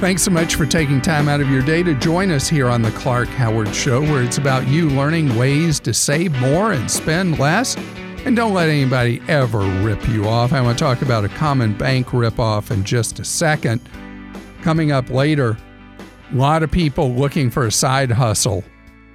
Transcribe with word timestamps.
Thanks 0.00 0.22
so 0.22 0.30
much 0.30 0.54
for 0.54 0.64
taking 0.64 1.02
time 1.02 1.28
out 1.28 1.42
of 1.42 1.50
your 1.50 1.60
day 1.60 1.82
to 1.82 1.92
join 1.92 2.30
us 2.30 2.48
here 2.48 2.68
on 2.68 2.80
the 2.80 2.90
Clark 2.92 3.28
Howard 3.28 3.74
Show, 3.74 4.00
where 4.00 4.22
it's 4.22 4.38
about 4.38 4.66
you 4.66 4.88
learning 4.88 5.36
ways 5.36 5.78
to 5.80 5.92
save 5.92 6.32
more 6.40 6.72
and 6.72 6.90
spend 6.90 7.38
less. 7.38 7.76
And 8.24 8.34
don't 8.34 8.54
let 8.54 8.70
anybody 8.70 9.20
ever 9.28 9.58
rip 9.58 10.08
you 10.08 10.26
off. 10.26 10.54
I 10.54 10.62
want 10.62 10.78
to 10.78 10.82
talk 10.82 11.02
about 11.02 11.26
a 11.26 11.28
common 11.28 11.76
bank 11.76 12.06
ripoff 12.08 12.70
in 12.70 12.82
just 12.82 13.20
a 13.20 13.26
second. 13.26 13.86
Coming 14.62 14.90
up 14.90 15.10
later, 15.10 15.58
a 16.32 16.34
lot 16.34 16.62
of 16.62 16.70
people 16.70 17.10
looking 17.12 17.50
for 17.50 17.66
a 17.66 17.72
side 17.72 18.10
hustle. 18.10 18.64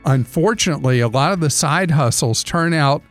Unfortunately, 0.05 0.99
a 0.99 1.08
lot 1.08 1.31
of 1.34 1.40
the 1.40 1.49
side 1.49 1.90
hustles 1.90 2.44
turn 2.44 2.76
out 2.76 3.02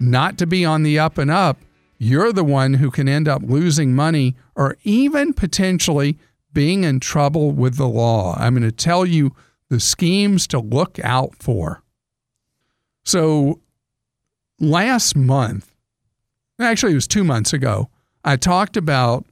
not 0.00 0.36
to 0.38 0.48
be 0.48 0.64
on 0.64 0.82
the 0.82 0.98
up 0.98 1.16
and 1.16 1.30
up. 1.30 1.58
You're 1.96 2.32
the 2.32 2.42
one 2.42 2.74
who 2.74 2.90
can 2.90 3.08
end 3.08 3.28
up 3.28 3.42
losing 3.44 3.94
money 3.94 4.34
or 4.56 4.76
even 4.82 5.32
potentially 5.32 6.18
being 6.52 6.84
in 6.84 7.00
trouble 7.00 7.52
with 7.52 7.76
the 7.76 7.88
law. 7.88 8.34
I'm 8.38 8.54
going 8.54 8.68
to 8.68 8.72
tell 8.72 9.06
you 9.06 9.34
the 9.68 9.80
schemes 9.80 10.46
to 10.48 10.58
look 10.58 10.98
out 11.02 11.36
for. 11.36 11.82
So, 13.04 13.60
last 14.58 15.16
month, 15.16 15.74
actually, 16.58 16.92
it 16.92 16.96
was 16.96 17.06
two 17.06 17.24
months 17.24 17.52
ago, 17.52 17.88
I 18.24 18.36
talked 18.36 18.76
about 18.76 19.24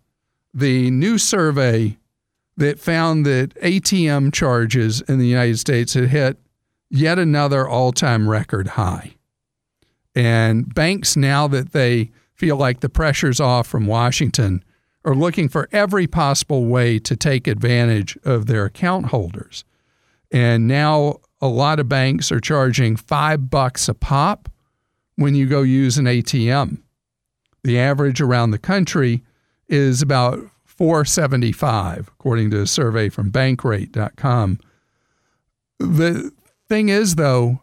the 0.54 0.90
new 0.90 1.18
survey 1.18 1.98
that 2.56 2.80
found 2.80 3.24
that 3.26 3.54
ATM 3.62 4.32
charges 4.32 5.00
in 5.02 5.18
the 5.18 5.26
United 5.26 5.58
States 5.58 5.94
had 5.94 6.08
hit 6.08 6.38
yet 6.90 7.18
another 7.18 7.68
all 7.68 7.92
time 7.92 8.28
record 8.28 8.68
high. 8.68 9.14
And 10.14 10.74
banks, 10.74 11.16
now 11.16 11.46
that 11.48 11.72
they 11.72 12.10
feel 12.34 12.56
like 12.56 12.80
the 12.80 12.88
pressure's 12.88 13.40
off 13.40 13.66
from 13.66 13.86
Washington, 13.86 14.64
are 15.08 15.14
looking 15.14 15.48
for 15.48 15.70
every 15.72 16.06
possible 16.06 16.66
way 16.66 16.98
to 16.98 17.16
take 17.16 17.46
advantage 17.46 18.18
of 18.24 18.44
their 18.44 18.66
account 18.66 19.06
holders. 19.06 19.64
And 20.30 20.68
now 20.68 21.20
a 21.40 21.48
lot 21.48 21.80
of 21.80 21.88
banks 21.88 22.30
are 22.30 22.40
charging 22.40 22.94
five 22.94 23.48
bucks 23.48 23.88
a 23.88 23.94
pop 23.94 24.50
when 25.16 25.34
you 25.34 25.46
go 25.46 25.62
use 25.62 25.96
an 25.96 26.04
ATM. 26.04 26.82
The 27.64 27.78
average 27.78 28.20
around 28.20 28.50
the 28.50 28.58
country 28.58 29.22
is 29.66 30.02
about 30.02 30.40
475 30.66 32.08
according 32.08 32.50
to 32.50 32.60
a 32.60 32.66
survey 32.66 33.08
from 33.08 33.32
bankrate.com. 33.32 34.60
The 35.78 36.32
thing 36.68 36.90
is 36.90 37.14
though, 37.14 37.62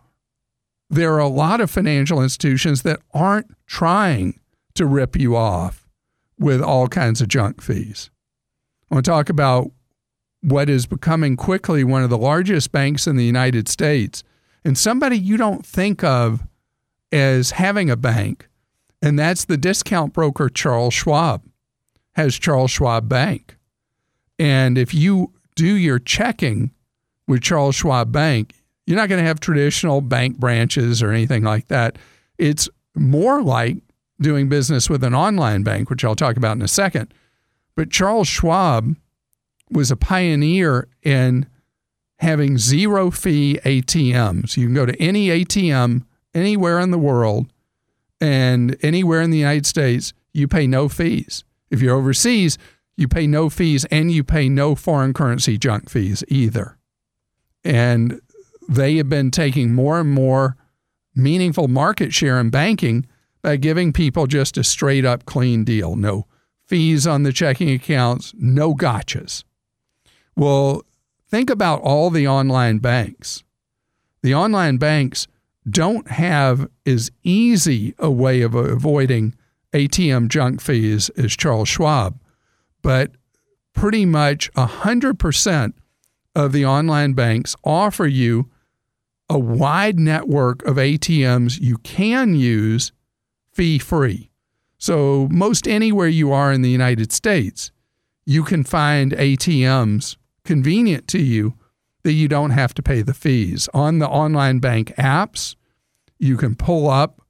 there 0.89 1.13
are 1.13 1.19
a 1.19 1.27
lot 1.27 1.61
of 1.61 1.69
financial 1.69 2.23
institutions 2.23 2.81
that 2.81 3.01
aren't 3.13 3.55
trying 3.67 4.39
to 4.73 4.87
rip 4.87 5.15
you 5.15 5.35
off 5.35 5.84
with 6.39 6.61
all 6.61 6.87
kinds 6.87 7.21
of 7.21 7.27
junk 7.27 7.61
fees. 7.61 8.09
I 8.89 8.95
want 8.95 9.05
to 9.05 9.11
talk 9.11 9.29
about 9.29 9.71
what 10.41 10.69
is 10.69 10.85
becoming 10.85 11.35
quickly 11.35 11.83
one 11.83 12.03
of 12.03 12.09
the 12.09 12.17
largest 12.17 12.71
banks 12.71 13.07
in 13.07 13.15
the 13.15 13.25
United 13.25 13.67
States 13.67 14.23
and 14.63 14.77
somebody 14.77 15.17
you 15.17 15.37
don't 15.37 15.65
think 15.65 16.03
of 16.03 16.45
as 17.11 17.51
having 17.51 17.89
a 17.89 17.95
bank, 17.95 18.49
and 19.01 19.17
that's 19.17 19.45
the 19.45 19.57
discount 19.57 20.13
broker 20.13 20.49
Charles 20.49 20.93
Schwab 20.93 21.43
has 22.15 22.35
Charles 22.35 22.71
Schwab 22.71 23.07
Bank. 23.07 23.57
And 24.39 24.77
if 24.77 24.93
you 24.93 25.33
do 25.55 25.75
your 25.75 25.99
checking 25.99 26.71
with 27.27 27.41
Charles 27.41 27.75
Schwab 27.75 28.11
Bank, 28.11 28.53
you're 28.85 28.97
not 28.97 29.09
going 29.09 29.21
to 29.21 29.27
have 29.27 29.39
traditional 29.39 30.01
bank 30.01 30.37
branches 30.37 31.01
or 31.01 31.11
anything 31.11 31.43
like 31.43 31.67
that. 31.67 31.97
It's 32.37 32.69
more 32.95 33.41
like 33.41 33.77
doing 34.19 34.49
business 34.49 34.89
with 34.89 35.03
an 35.03 35.13
online 35.13 35.63
bank, 35.63 35.89
which 35.89 36.03
I'll 36.05 36.15
talk 36.15 36.37
about 36.37 36.55
in 36.55 36.61
a 36.61 36.67
second. 36.67 37.13
But 37.75 37.91
Charles 37.91 38.27
Schwab 38.27 38.95
was 39.69 39.91
a 39.91 39.97
pioneer 39.97 40.87
in 41.03 41.47
having 42.19 42.57
zero 42.57 43.11
fee 43.11 43.59
ATMs. 43.65 44.55
You 44.57 44.67
can 44.67 44.75
go 44.75 44.85
to 44.85 44.95
any 45.01 45.27
ATM 45.27 46.05
anywhere 46.33 46.79
in 46.79 46.91
the 46.91 46.97
world 46.97 47.47
and 48.21 48.77
anywhere 48.81 49.21
in 49.21 49.31
the 49.31 49.37
United 49.37 49.65
States, 49.65 50.13
you 50.33 50.47
pay 50.47 50.67
no 50.67 50.87
fees. 50.87 51.43
If 51.69 51.81
you're 51.81 51.95
overseas, 51.95 52.57
you 52.95 53.07
pay 53.07 53.27
no 53.27 53.49
fees 53.49 53.85
and 53.85 54.11
you 54.11 54.23
pay 54.23 54.47
no 54.47 54.75
foreign 54.75 55.13
currency 55.13 55.57
junk 55.57 55.89
fees 55.89 56.23
either. 56.27 56.77
And 57.63 58.21
they 58.69 58.95
have 58.95 59.09
been 59.09 59.31
taking 59.31 59.73
more 59.73 59.99
and 59.99 60.11
more 60.11 60.55
meaningful 61.13 61.67
market 61.67 62.13
share 62.13 62.39
in 62.39 62.49
banking 62.49 63.05
by 63.45 63.57
giving 63.57 63.93
people 63.93 64.25
just 64.25 64.57
a 64.57 64.63
straight 64.63 65.05
up 65.05 65.27
clean 65.27 65.63
deal. 65.63 65.95
No 65.95 66.25
fees 66.65 67.05
on 67.05 67.21
the 67.21 67.31
checking 67.31 67.69
accounts, 67.69 68.33
no 68.35 68.73
gotchas. 68.73 69.43
Well, 70.35 70.81
think 71.29 71.51
about 71.51 71.79
all 71.81 72.09
the 72.09 72.27
online 72.27 72.79
banks. 72.79 73.43
The 74.23 74.33
online 74.33 74.77
banks 74.77 75.27
don't 75.69 76.09
have 76.09 76.67
as 76.87 77.11
easy 77.21 77.93
a 77.99 78.09
way 78.09 78.41
of 78.41 78.55
avoiding 78.55 79.35
ATM 79.73 80.29
junk 80.29 80.59
fees 80.59 81.09
as 81.09 81.37
Charles 81.37 81.69
Schwab, 81.69 82.19
but 82.81 83.11
pretty 83.73 84.07
much 84.07 84.51
100% 84.53 85.73
of 86.33 86.51
the 86.51 86.65
online 86.65 87.13
banks 87.13 87.55
offer 87.63 88.07
you 88.07 88.49
a 89.29 89.37
wide 89.37 89.99
network 89.99 90.65
of 90.65 90.77
ATMs 90.77 91.61
you 91.61 91.77
can 91.77 92.33
use 92.33 92.91
fee 93.55 93.79
free. 93.79 94.29
So, 94.77 95.27
most 95.31 95.67
anywhere 95.67 96.09
you 96.09 96.31
are 96.33 96.51
in 96.51 96.61
the 96.61 96.69
United 96.69 97.11
States, 97.11 97.71
you 98.25 98.43
can 98.43 98.63
find 98.63 99.13
ATMs 99.13 100.17
convenient 100.43 101.07
to 101.07 101.19
you 101.19 101.55
that 102.03 102.13
you 102.13 102.27
don't 102.27 102.51
have 102.51 102.73
to 102.75 102.83
pay 102.83 103.01
the 103.01 103.13
fees. 103.13 103.69
On 103.73 103.99
the 103.99 104.07
online 104.07 104.59
bank 104.59 104.93
apps, 104.97 105.55
you 106.19 106.37
can 106.37 106.55
pull 106.55 106.89
up 106.89 107.21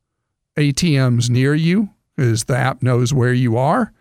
ATMs 0.58 1.30
near 1.30 1.54
you 1.54 1.90
because 2.16 2.46
the 2.46 2.58
app 2.58 2.82
knows 2.82 3.14
where 3.14 3.34
you 3.34 3.56
are 3.58 3.94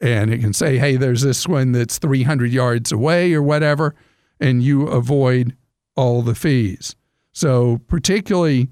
and 0.00 0.32
it 0.32 0.38
can 0.38 0.52
say, 0.52 0.78
hey, 0.78 0.96
there's 0.96 1.22
this 1.22 1.46
one 1.46 1.72
that's 1.72 1.98
300 1.98 2.52
yards 2.52 2.90
away 2.90 3.32
or 3.32 3.42
whatever, 3.42 3.94
and 4.40 4.62
you 4.62 4.88
avoid 4.88 5.56
all 5.96 6.22
the 6.22 6.34
fees. 6.34 6.96
So, 7.32 7.80
particularly 7.86 8.68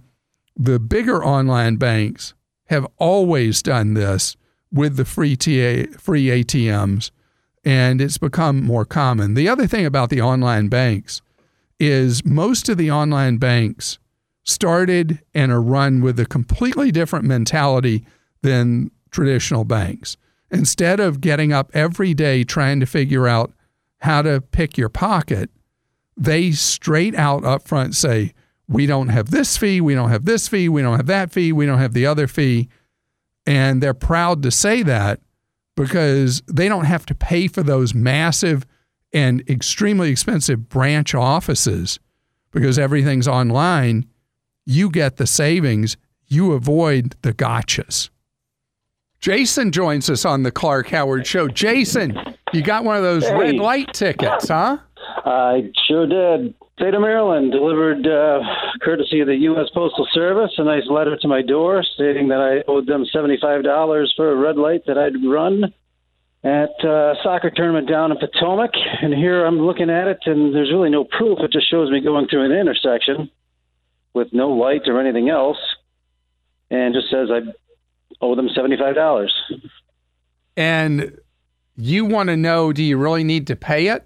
the 0.57 0.81
bigger 0.81 1.25
online 1.25 1.77
banks 1.77 2.35
have 2.71 2.87
always 2.99 3.63
done 3.63 3.95
this 3.95 4.37
with 4.73 4.97
the 4.97 5.05
free 5.05 5.37
TA, 5.37 5.91
free 5.99 6.27
ATMs, 6.27 7.11
and 7.65 8.01
it's 8.01 8.17
become 8.17 8.63
more 8.63 8.85
common. 8.85 9.35
The 9.35 9.49
other 9.49 9.67
thing 9.67 9.85
about 9.85 10.09
the 10.09 10.23
online 10.23 10.69
banks 10.69 11.21
is 11.81 12.25
most 12.25 12.69
of 12.69 12.79
the 12.79 12.91
online 12.91 13.39
banks 13.39 13.99
started 14.45 15.21
and 15.35 15.51
are 15.51 15.61
run 15.61 16.01
with 16.01 16.19
a 16.21 16.27
completely 16.27 16.93
different 16.93 17.25
mentality 17.25 18.07
than 18.43 18.93
traditional 19.11 19.65
banks. 19.65 20.17
Instead 20.53 21.01
of 21.01 21.21
getting 21.21 21.53
up 21.53 21.71
every 21.75 22.15
day 22.15 22.45
trying 22.45 22.79
to 22.79 22.87
figure 22.87 23.27
out 23.27 23.53
how 23.99 24.23
to 24.23 24.41
pick 24.41 24.79
your 24.79 24.89
pocket, 24.89 25.51
they 26.17 26.53
straight 26.53 27.17
out 27.17 27.45
up 27.45 27.67
front 27.67 27.97
say, 27.97 28.33
we 28.71 28.87
don't 28.87 29.09
have 29.09 29.31
this 29.31 29.57
fee, 29.57 29.81
we 29.81 29.95
don't 29.95 30.11
have 30.11 30.25
this 30.25 30.47
fee, 30.47 30.69
we 30.69 30.81
don't 30.81 30.97
have 30.97 31.07
that 31.07 31.33
fee, 31.33 31.53
we 31.53 31.67
don't 31.67 31.81
have 31.81 31.93
the 31.93 32.07
other 32.07 32.29
fee. 32.29 32.69
And 33.45 33.83
they're 33.83 33.95
proud 33.95 34.45
to 34.45 34.53
say 34.53 34.85
that 34.85 35.21
because 35.77 36.41
they 36.47 36.69
don't 36.69 36.85
have 36.85 37.05
to 37.07 37.15
pay 37.15 37.49
for 37.49 37.65
those 37.65 37.95
massive 37.95 38.65
and 39.13 39.43
extremely 39.51 40.11
expensive 40.11 40.69
branch 40.69 41.17
offices 41.17 41.99
because 42.53 42.79
everything's 42.79 43.27
online. 43.27 44.07
You 44.65 44.89
get 44.89 45.17
the 45.17 45.27
savings, 45.27 45.97
you 46.29 46.53
avoid 46.53 47.17
the 47.23 47.35
gotchas. 47.35 48.09
Jason 49.19 49.73
joins 49.73 50.09
us 50.09 50.25
on 50.25 50.45
the 50.45 50.53
Clark 50.53 50.89
Howard 50.91 51.27
Show. 51.27 51.49
Jason, 51.49 52.17
you 52.53 52.63
got 52.63 52.85
one 52.85 52.97
of 52.97 53.03
those 53.03 53.25
hey. 53.27 53.37
red 53.37 53.57
light 53.57 53.93
tickets, 53.93 54.49
huh? 54.49 54.79
I 55.25 55.73
sure 55.89 56.07
did 56.07 56.55
state 56.81 56.95
of 56.95 57.03
Maryland 57.03 57.53
delivered, 57.53 58.07
uh, 58.07 58.41
courtesy 58.81 59.21
of 59.21 59.27
the 59.27 59.37
U.S. 59.37 59.69
Postal 59.75 60.09
Service, 60.15 60.53
a 60.57 60.65
nice 60.65 60.87
letter 60.89 61.15
to 61.21 61.29
my 61.29 61.43
door 61.43 61.83
stating 61.83 62.29
that 62.29 62.41
I 62.41 62.71
owed 62.71 62.87
them 62.87 63.05
$75 63.15 64.07
for 64.17 64.33
a 64.33 64.35
red 64.35 64.57
light 64.57 64.87
that 64.87 64.97
I'd 64.97 65.23
run 65.23 65.75
at 66.43 66.83
a 66.83 67.15
soccer 67.23 67.51
tournament 67.51 67.87
down 67.87 68.13
in 68.13 68.17
Potomac. 68.17 68.71
And 69.03 69.13
here 69.13 69.45
I'm 69.45 69.59
looking 69.59 69.91
at 69.91 70.09
it, 70.09 70.21
and 70.25 70.55
there's 70.55 70.73
really 70.73 70.89
no 70.89 71.05
proof. 71.05 71.41
It 71.41 71.53
just 71.53 71.71
shows 71.71 71.91
me 71.91 72.01
going 72.01 72.29
through 72.29 72.47
an 72.47 72.53
intersection 72.53 73.31
with 74.15 74.29
no 74.33 74.49
light 74.49 74.83
or 74.87 74.99
anything 74.99 75.29
else, 75.29 75.59
and 76.71 76.95
just 76.95 77.11
says 77.11 77.29
I 77.31 77.41
owe 78.23 78.35
them 78.35 78.49
$75. 78.49 79.29
And 80.57 81.19
you 81.77 82.07
want 82.07 82.31
to 82.31 82.39
know 82.39 82.73
do 82.73 82.83
you 82.83 82.97
really 82.97 83.25
need 83.25 83.49
to 83.49 83.57
pay 83.57 83.89
it? 83.89 84.03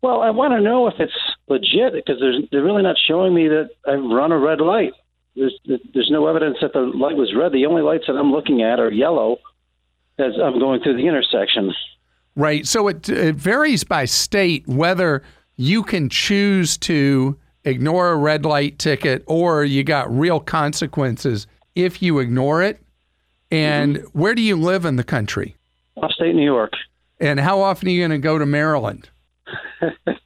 Well, 0.00 0.20
I 0.20 0.30
want 0.30 0.52
to 0.52 0.60
know 0.60 0.86
if 0.86 0.94
it's 0.98 1.12
legit 1.48 1.92
because 1.94 2.22
they're 2.50 2.62
really 2.62 2.82
not 2.82 2.96
showing 3.06 3.34
me 3.34 3.48
that 3.48 3.70
I've 3.86 4.02
run 4.02 4.32
a 4.32 4.38
red 4.38 4.60
light. 4.60 4.92
There's 5.36 5.58
there's 5.66 6.10
no 6.10 6.26
evidence 6.26 6.58
that 6.62 6.72
the 6.72 6.80
light 6.80 7.16
was 7.16 7.34
red. 7.36 7.52
The 7.52 7.66
only 7.66 7.82
lights 7.82 8.04
that 8.06 8.14
I'm 8.14 8.30
looking 8.30 8.62
at 8.62 8.78
are 8.78 8.90
yellow 8.90 9.38
as 10.18 10.32
I'm 10.42 10.58
going 10.58 10.80
through 10.82 10.96
the 10.96 11.08
intersection. 11.08 11.72
Right. 12.36 12.66
So 12.66 12.88
it, 12.88 13.08
it 13.08 13.36
varies 13.36 13.84
by 13.84 14.04
state 14.04 14.66
whether 14.66 15.22
you 15.56 15.82
can 15.82 16.08
choose 16.08 16.76
to 16.78 17.38
ignore 17.64 18.10
a 18.10 18.16
red 18.16 18.44
light 18.44 18.78
ticket 18.78 19.24
or 19.26 19.64
you 19.64 19.84
got 19.84 20.16
real 20.16 20.40
consequences 20.40 21.46
if 21.74 22.02
you 22.02 22.18
ignore 22.18 22.62
it. 22.62 22.80
And 23.50 23.96
mm-hmm. 23.96 24.18
where 24.18 24.34
do 24.34 24.42
you 24.42 24.56
live 24.56 24.84
in 24.84 24.96
the 24.96 25.04
country? 25.04 25.56
Upstate 26.00 26.34
New 26.34 26.44
York. 26.44 26.72
And 27.20 27.38
how 27.38 27.60
often 27.60 27.88
are 27.88 27.92
you 27.92 28.00
going 28.00 28.10
to 28.10 28.18
go 28.18 28.38
to 28.38 28.46
Maryland? 28.46 29.08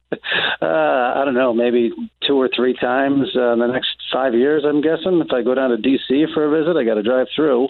I 1.15 1.25
don't 1.25 1.33
know, 1.33 1.53
maybe 1.53 1.91
two 2.25 2.35
or 2.35 2.49
three 2.55 2.73
times 2.73 3.29
uh, 3.35 3.53
in 3.53 3.59
the 3.59 3.67
next 3.67 3.95
five 4.11 4.33
years, 4.33 4.63
I'm 4.65 4.81
guessing. 4.81 5.21
If 5.21 5.31
I 5.31 5.41
go 5.41 5.53
down 5.55 5.69
to 5.69 5.77
D.C. 5.77 6.25
for 6.33 6.45
a 6.45 6.49
visit, 6.49 6.77
I 6.77 6.83
got 6.83 6.95
to 6.95 7.03
drive 7.03 7.27
through. 7.35 7.69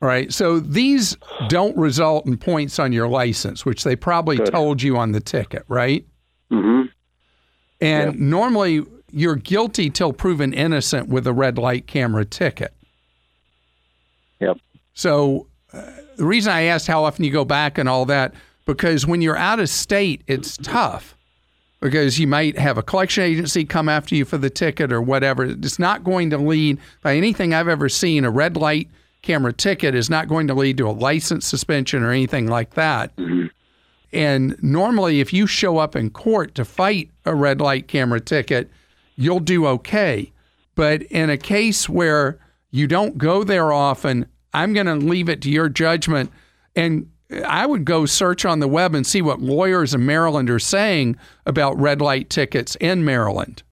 Right. 0.00 0.32
So 0.32 0.60
these 0.60 1.16
don't 1.48 1.76
result 1.76 2.26
in 2.26 2.38
points 2.38 2.78
on 2.78 2.92
your 2.92 3.06
license, 3.06 3.66
which 3.66 3.84
they 3.84 3.96
probably 3.96 4.38
Good. 4.38 4.50
told 4.50 4.82
you 4.82 4.96
on 4.96 5.12
the 5.12 5.20
ticket, 5.20 5.64
right? 5.68 6.06
Mm-hmm. 6.50 6.86
And 7.82 8.18
normally 8.18 8.84
you're 9.10 9.36
guilty 9.36 9.90
till 9.90 10.12
proven 10.12 10.52
innocent 10.54 11.08
with 11.08 11.26
a 11.26 11.32
red 11.32 11.58
light 11.58 11.86
camera 11.86 12.24
ticket. 12.24 12.74
Yep. 14.40 14.58
So 14.94 15.48
uh, 15.72 15.90
the 16.16 16.24
reason 16.24 16.52
I 16.52 16.62
asked 16.62 16.86
how 16.86 17.04
often 17.04 17.24
you 17.24 17.30
go 17.30 17.44
back 17.44 17.76
and 17.76 17.88
all 17.88 18.06
that, 18.06 18.34
because 18.64 19.06
when 19.06 19.20
you're 19.20 19.36
out 19.36 19.60
of 19.60 19.68
state, 19.68 20.22
it's 20.26 20.56
tough 20.56 21.14
because 21.80 22.18
you 22.18 22.26
might 22.26 22.58
have 22.58 22.78
a 22.78 22.82
collection 22.82 23.24
agency 23.24 23.64
come 23.64 23.88
after 23.88 24.14
you 24.14 24.24
for 24.24 24.38
the 24.38 24.50
ticket 24.50 24.92
or 24.92 25.00
whatever. 25.00 25.44
It's 25.44 25.78
not 25.78 26.04
going 26.04 26.30
to 26.30 26.38
lead 26.38 26.78
by 27.02 27.16
anything 27.16 27.54
I've 27.54 27.68
ever 27.68 27.88
seen. 27.88 28.24
A 28.24 28.30
red 28.30 28.56
light 28.56 28.88
camera 29.22 29.52
ticket 29.52 29.94
is 29.94 30.10
not 30.10 30.28
going 30.28 30.46
to 30.48 30.54
lead 30.54 30.76
to 30.78 30.88
a 30.88 30.92
license 30.92 31.46
suspension 31.46 32.02
or 32.02 32.10
anything 32.10 32.46
like 32.46 32.74
that. 32.74 33.14
Mm-hmm. 33.16 33.46
And 34.12 34.62
normally, 34.62 35.20
if 35.20 35.32
you 35.32 35.46
show 35.46 35.78
up 35.78 35.94
in 35.94 36.10
court 36.10 36.54
to 36.56 36.64
fight 36.64 37.10
a 37.24 37.34
red 37.34 37.60
light 37.60 37.88
camera 37.88 38.20
ticket, 38.20 38.68
you'll 39.16 39.40
do 39.40 39.66
okay. 39.66 40.32
But 40.74 41.02
in 41.02 41.30
a 41.30 41.36
case 41.36 41.88
where 41.88 42.38
you 42.70 42.86
don't 42.86 43.18
go 43.18 43.44
there 43.44 43.72
often, 43.72 44.26
I'm 44.52 44.72
going 44.72 44.86
to 44.86 44.96
leave 44.96 45.28
it 45.28 45.40
to 45.42 45.50
your 45.50 45.68
judgment. 45.68 46.32
And 46.74 47.10
I 47.46 47.66
would 47.66 47.84
go 47.84 48.06
search 48.06 48.44
on 48.44 48.60
the 48.60 48.68
web 48.68 48.94
and 48.94 49.06
see 49.06 49.22
what 49.22 49.40
lawyers 49.40 49.94
in 49.94 50.04
Maryland 50.04 50.50
are 50.50 50.58
saying 50.58 51.16
about 51.46 51.80
red 51.80 52.00
light 52.00 52.28
tickets 52.28 52.76
in 52.80 53.04
Maryland. 53.04 53.62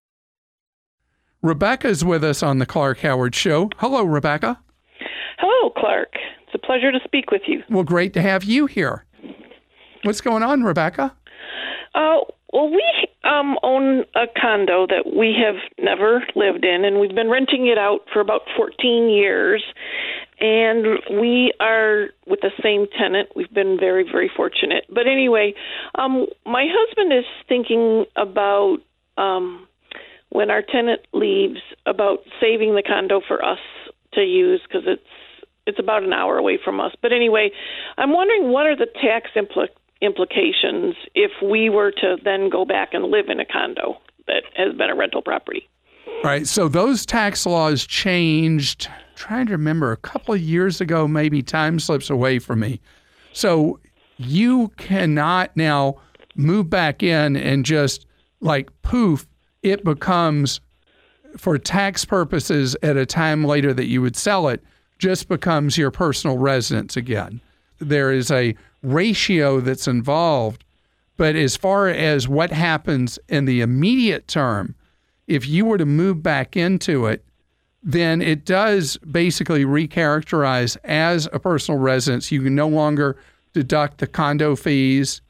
Rebecca 1.43 1.89
is 1.89 2.05
with 2.05 2.25
us 2.25 2.43
on 2.43 2.59
the 2.59 2.67
Clark 2.67 3.01
Howard 3.01 3.35
Show. 3.35 3.71
Hello, 3.79 4.05
Rebecca. 4.05 4.59
Hello, 5.39 5.71
Clark. 5.71 6.13
It's 6.47 6.55
a 6.55 6.67
pleasure 6.67 6.91
to 6.91 6.99
speak 7.05 7.31
with 7.31 7.43
you. 7.47 7.63
Well, 7.71 7.85
great 7.85 8.13
to 8.15 8.23
have 8.23 8.45
you 8.45 8.67
here. 8.67 9.05
What's 10.03 10.21
going 10.21 10.43
on, 10.43 10.63
Rebecca? 10.63 11.15
Uh, 11.95 12.19
well, 12.53 12.71
we 12.71 12.83
um, 13.25 13.59
own 13.63 14.05
a 14.15 14.27
condo 14.41 14.87
that 14.87 15.13
we 15.15 15.35
have 15.45 15.57
never 15.79 16.25
lived 16.35 16.65
in, 16.65 16.85
and 16.85 16.99
we've 16.99 17.15
been 17.15 17.29
renting 17.29 17.67
it 17.67 17.77
out 17.77 18.01
for 18.13 18.21
about 18.21 18.43
14 18.57 19.11
years. 19.11 19.63
And 20.41 21.01
we 21.21 21.53
are 21.61 22.11
with 22.27 22.41
the 22.41 22.53
same 22.63 22.87
tenant. 22.97 23.31
We've 23.35 23.53
been 23.53 23.77
very, 23.79 24.05
very 24.05 24.31
fortunate. 24.35 24.85
But 24.89 25.09
anyway, 25.09 25.55
um, 25.97 26.27
my 26.47 26.65
husband 26.71 27.13
is 27.13 27.25
thinking 27.49 28.05
about 28.17 28.79
um, 29.17 29.67
when 30.31 30.51
our 30.51 30.63
tenant 30.63 31.01
leaves 31.13 31.61
about 31.87 32.21
saving 32.41 32.77
the 32.77 32.85
condo 32.87 33.21
for 33.27 33.45
us 33.45 33.59
to 34.15 34.23
use 34.23 34.61
because 34.63 34.85
it's 34.87 35.03
it's 35.67 35.79
about 35.79 36.03
an 36.03 36.15
hour 36.15 36.39
away 36.39 36.59
from 36.63 36.81
us. 36.81 36.93
But 37.03 37.13
anyway, 37.13 37.51
I'm 37.99 38.13
wondering 38.15 38.51
what 38.51 38.65
are 38.65 38.77
the 38.77 38.87
tax 38.87 39.31
impl- 39.37 39.69
implications 40.01 40.95
if 41.15 41.31
we 41.43 41.69
were 41.71 41.91
to 41.91 42.17
then 42.25 42.49
go 42.51 42.65
back 42.65 42.91
and 42.93 43.05
live 43.07 43.29
in 43.29 43.41
a 43.41 43.45
condo 43.45 43.99
that 44.27 44.43
has 44.55 44.75
been 44.77 44.91
a 44.91 44.95
rental 44.95 45.23
property. 45.23 45.69
All 46.07 46.23
right. 46.25 46.47
So 46.47 46.69
those 46.69 47.05
tax 47.07 47.47
laws 47.47 47.87
changed. 47.87 48.89
Trying 49.17 49.47
to 49.47 49.53
remember 49.53 49.91
a 49.91 49.97
couple 49.97 50.35
of 50.35 50.41
years 50.41 50.81
ago, 50.81 51.09
maybe 51.09 51.43
time 51.43 51.81
slips 51.81 52.09
away 52.09 52.39
from 52.39 52.61
me. 52.61 52.81
So 53.33 53.81
you 54.17 54.69
cannot 54.77 55.57
now 55.57 55.97
move 56.37 56.71
back 56.71 57.03
in 57.03 57.37
and 57.37 57.65
just 57.65 58.07
like 58.41 58.71
poof, 58.83 59.27
it 59.63 59.85
becomes 59.85 60.61
for 61.37 61.59
tax 61.59 62.05
purposes 62.05 62.77
at 62.83 62.97
a 62.97 63.05
time 63.05 63.45
later 63.45 63.75
that 63.75 63.87
you 63.87 64.01
would 64.01 64.17
sell 64.17 64.49
it 64.49 64.63
just 64.99 65.29
becomes 65.29 65.79
your 65.79 65.91
personal 65.91 66.39
residence 66.39 66.97
again. 66.97 67.41
There 67.79 68.13
is 68.13 68.31
a 68.31 68.55
ratio 68.83 69.61
that's 69.61 69.89
involved. 69.89 70.65
But 71.17 71.35
as 71.35 71.57
far 71.57 71.89
as 71.89 72.29
what 72.29 72.53
happens 72.53 73.19
in 73.29 73.45
the 73.45 73.61
immediate 73.61 74.29
term, 74.29 74.75
if 75.27 75.47
you 75.47 75.65
were 75.65 75.79
to 75.79 75.87
move 75.87 76.23
back 76.23 76.57
into 76.57 77.07
it, 77.07 77.25
then 77.83 78.23
it 78.23 78.45
does 78.45 78.97
basically 78.99 79.65
recharacterize 79.65 80.77
as 80.85 81.29
a 81.33 81.39
personal 81.39 81.81
residence. 81.81 82.31
You 82.31 82.43
can 82.43 82.55
no 82.55 82.69
longer 82.69 83.17
deduct 83.53 83.99
the 83.99 84.07
condo 84.07 84.57
fees. 84.57 85.21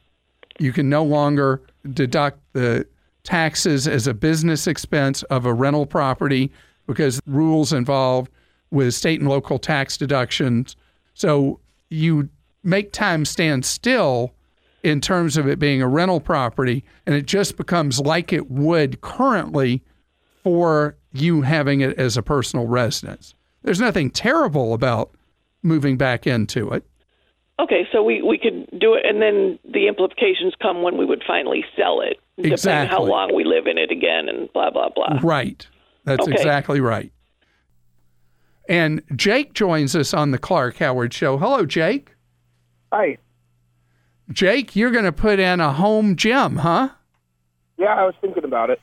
You 0.58 0.72
can 0.72 0.88
no 0.88 1.04
longer 1.04 1.62
deduct 1.92 2.40
the 2.52 2.86
taxes 3.22 3.86
as 3.86 4.06
a 4.06 4.14
business 4.14 4.66
expense 4.66 5.22
of 5.24 5.46
a 5.46 5.52
rental 5.52 5.86
property 5.86 6.50
because 6.86 7.20
rules 7.26 7.72
involved 7.72 8.30
with 8.70 8.94
state 8.94 9.20
and 9.20 9.28
local 9.28 9.58
tax 9.58 9.96
deductions. 9.96 10.76
So 11.14 11.60
you 11.90 12.28
make 12.68 12.92
time 12.92 13.24
stand 13.24 13.64
still 13.64 14.34
in 14.82 15.00
terms 15.00 15.36
of 15.36 15.48
it 15.48 15.58
being 15.58 15.82
a 15.82 15.88
rental 15.88 16.20
property, 16.20 16.84
and 17.06 17.14
it 17.14 17.26
just 17.26 17.56
becomes 17.56 17.98
like 17.98 18.32
it 18.32 18.50
would 18.50 19.00
currently 19.00 19.82
for 20.44 20.96
you 21.12 21.42
having 21.42 21.80
it 21.80 21.98
as 21.98 22.16
a 22.16 22.22
personal 22.22 22.66
residence. 22.66 23.34
There's 23.62 23.80
nothing 23.80 24.10
terrible 24.10 24.72
about 24.72 25.10
moving 25.62 25.96
back 25.96 26.26
into 26.26 26.70
it. 26.70 26.84
Okay, 27.60 27.88
so 27.90 28.04
we, 28.04 28.22
we 28.22 28.38
could 28.38 28.68
do 28.78 28.94
it, 28.94 29.04
and 29.04 29.20
then 29.20 29.58
the 29.64 29.88
implications 29.88 30.54
come 30.62 30.82
when 30.82 30.96
we 30.96 31.04
would 31.04 31.24
finally 31.26 31.64
sell 31.76 32.00
it, 32.00 32.18
exactly. 32.36 32.50
depending 32.50 32.88
how 32.88 33.02
long 33.02 33.34
we 33.34 33.42
live 33.42 33.66
in 33.66 33.78
it 33.78 33.90
again, 33.90 34.28
and 34.28 34.52
blah 34.52 34.70
blah 34.70 34.90
blah. 34.94 35.18
Right, 35.22 35.66
that's 36.04 36.22
okay. 36.22 36.32
exactly 36.32 36.80
right. 36.80 37.12
And 38.68 39.02
Jake 39.16 39.54
joins 39.54 39.96
us 39.96 40.14
on 40.14 40.30
the 40.30 40.38
Clark 40.38 40.76
Howard 40.76 41.12
Show. 41.12 41.38
Hello, 41.38 41.64
Jake. 41.64 42.14
Hi. 42.92 43.18
Jake, 44.30 44.76
you're 44.76 44.90
going 44.90 45.04
to 45.04 45.12
put 45.12 45.38
in 45.38 45.60
a 45.60 45.72
home 45.72 46.16
gym, 46.16 46.56
huh? 46.56 46.90
Yeah, 47.76 47.94
I 47.94 48.04
was 48.04 48.14
thinking 48.20 48.44
about 48.44 48.70
it. 48.70 48.80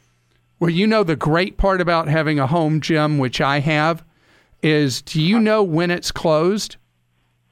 Well, 0.59 0.69
you 0.69 0.87
know, 0.87 1.03
the 1.03 1.15
great 1.15 1.57
part 1.57 1.81
about 1.81 2.07
having 2.07 2.39
a 2.39 2.47
home 2.47 2.81
gym, 2.81 3.17
which 3.17 3.41
I 3.41 3.59
have, 3.59 4.03
is 4.63 5.01
do 5.01 5.21
you 5.21 5.39
know 5.39 5.61
when 5.61 5.91
it's 5.91 6.11
closed? 6.11 6.77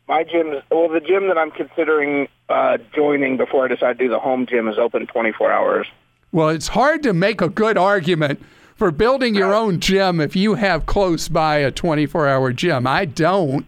My 0.08 0.24
gym 0.24 0.54
is, 0.54 0.64
well, 0.72 0.90
the 0.90 1.00
gym 1.00 1.28
that 1.28 1.38
I'm 1.38 1.52
considering 1.52 2.28
uh, 2.50 2.78
joining 2.96 3.38
before 3.38 3.66
I 3.66 3.68
decide 3.68 3.98
to 4.00 4.06
do 4.06 4.10
the 4.10 4.20
home 4.20 4.46
gym 4.46 4.68
is 4.68 4.78
open 4.78 5.08
24 5.08 5.52
hours. 5.52 5.88
Well, 6.32 6.50
it's 6.50 6.70
hard 6.70 7.04
to 7.04 7.14
make 7.14 7.42
a 7.42 7.50
good 7.50 7.78
argument 7.78 8.42
for 8.76 8.90
building 8.92 9.36
your 9.36 9.54
own 9.54 9.80
gym 9.80 10.20
if 10.20 10.36
you 10.36 10.56
have 10.56 10.86
close 10.86 11.28
by 11.28 11.58
a 11.58 11.72
24 11.72 12.28
hour 12.28 12.52
gym. 12.52 12.88
I 12.88 13.06
don't. 13.06 13.66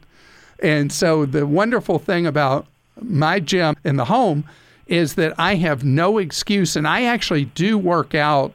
And 0.60 0.92
so 0.92 1.26
the 1.26 1.46
wonderful 1.46 2.00
thing 2.00 2.26
about 2.26 2.66
my 3.02 3.40
gym 3.40 3.76
in 3.84 3.98
the 3.98 4.06
home 4.06 4.46
is 4.88 5.16
that 5.16 5.34
I 5.40 5.56
have 5.56 5.84
no 5.84 6.18
excuse 6.18 6.76
and 6.76 6.88
I 6.88 7.04
actually 7.04 7.46
do 7.46 7.78
work 7.78 8.14
out 8.14 8.54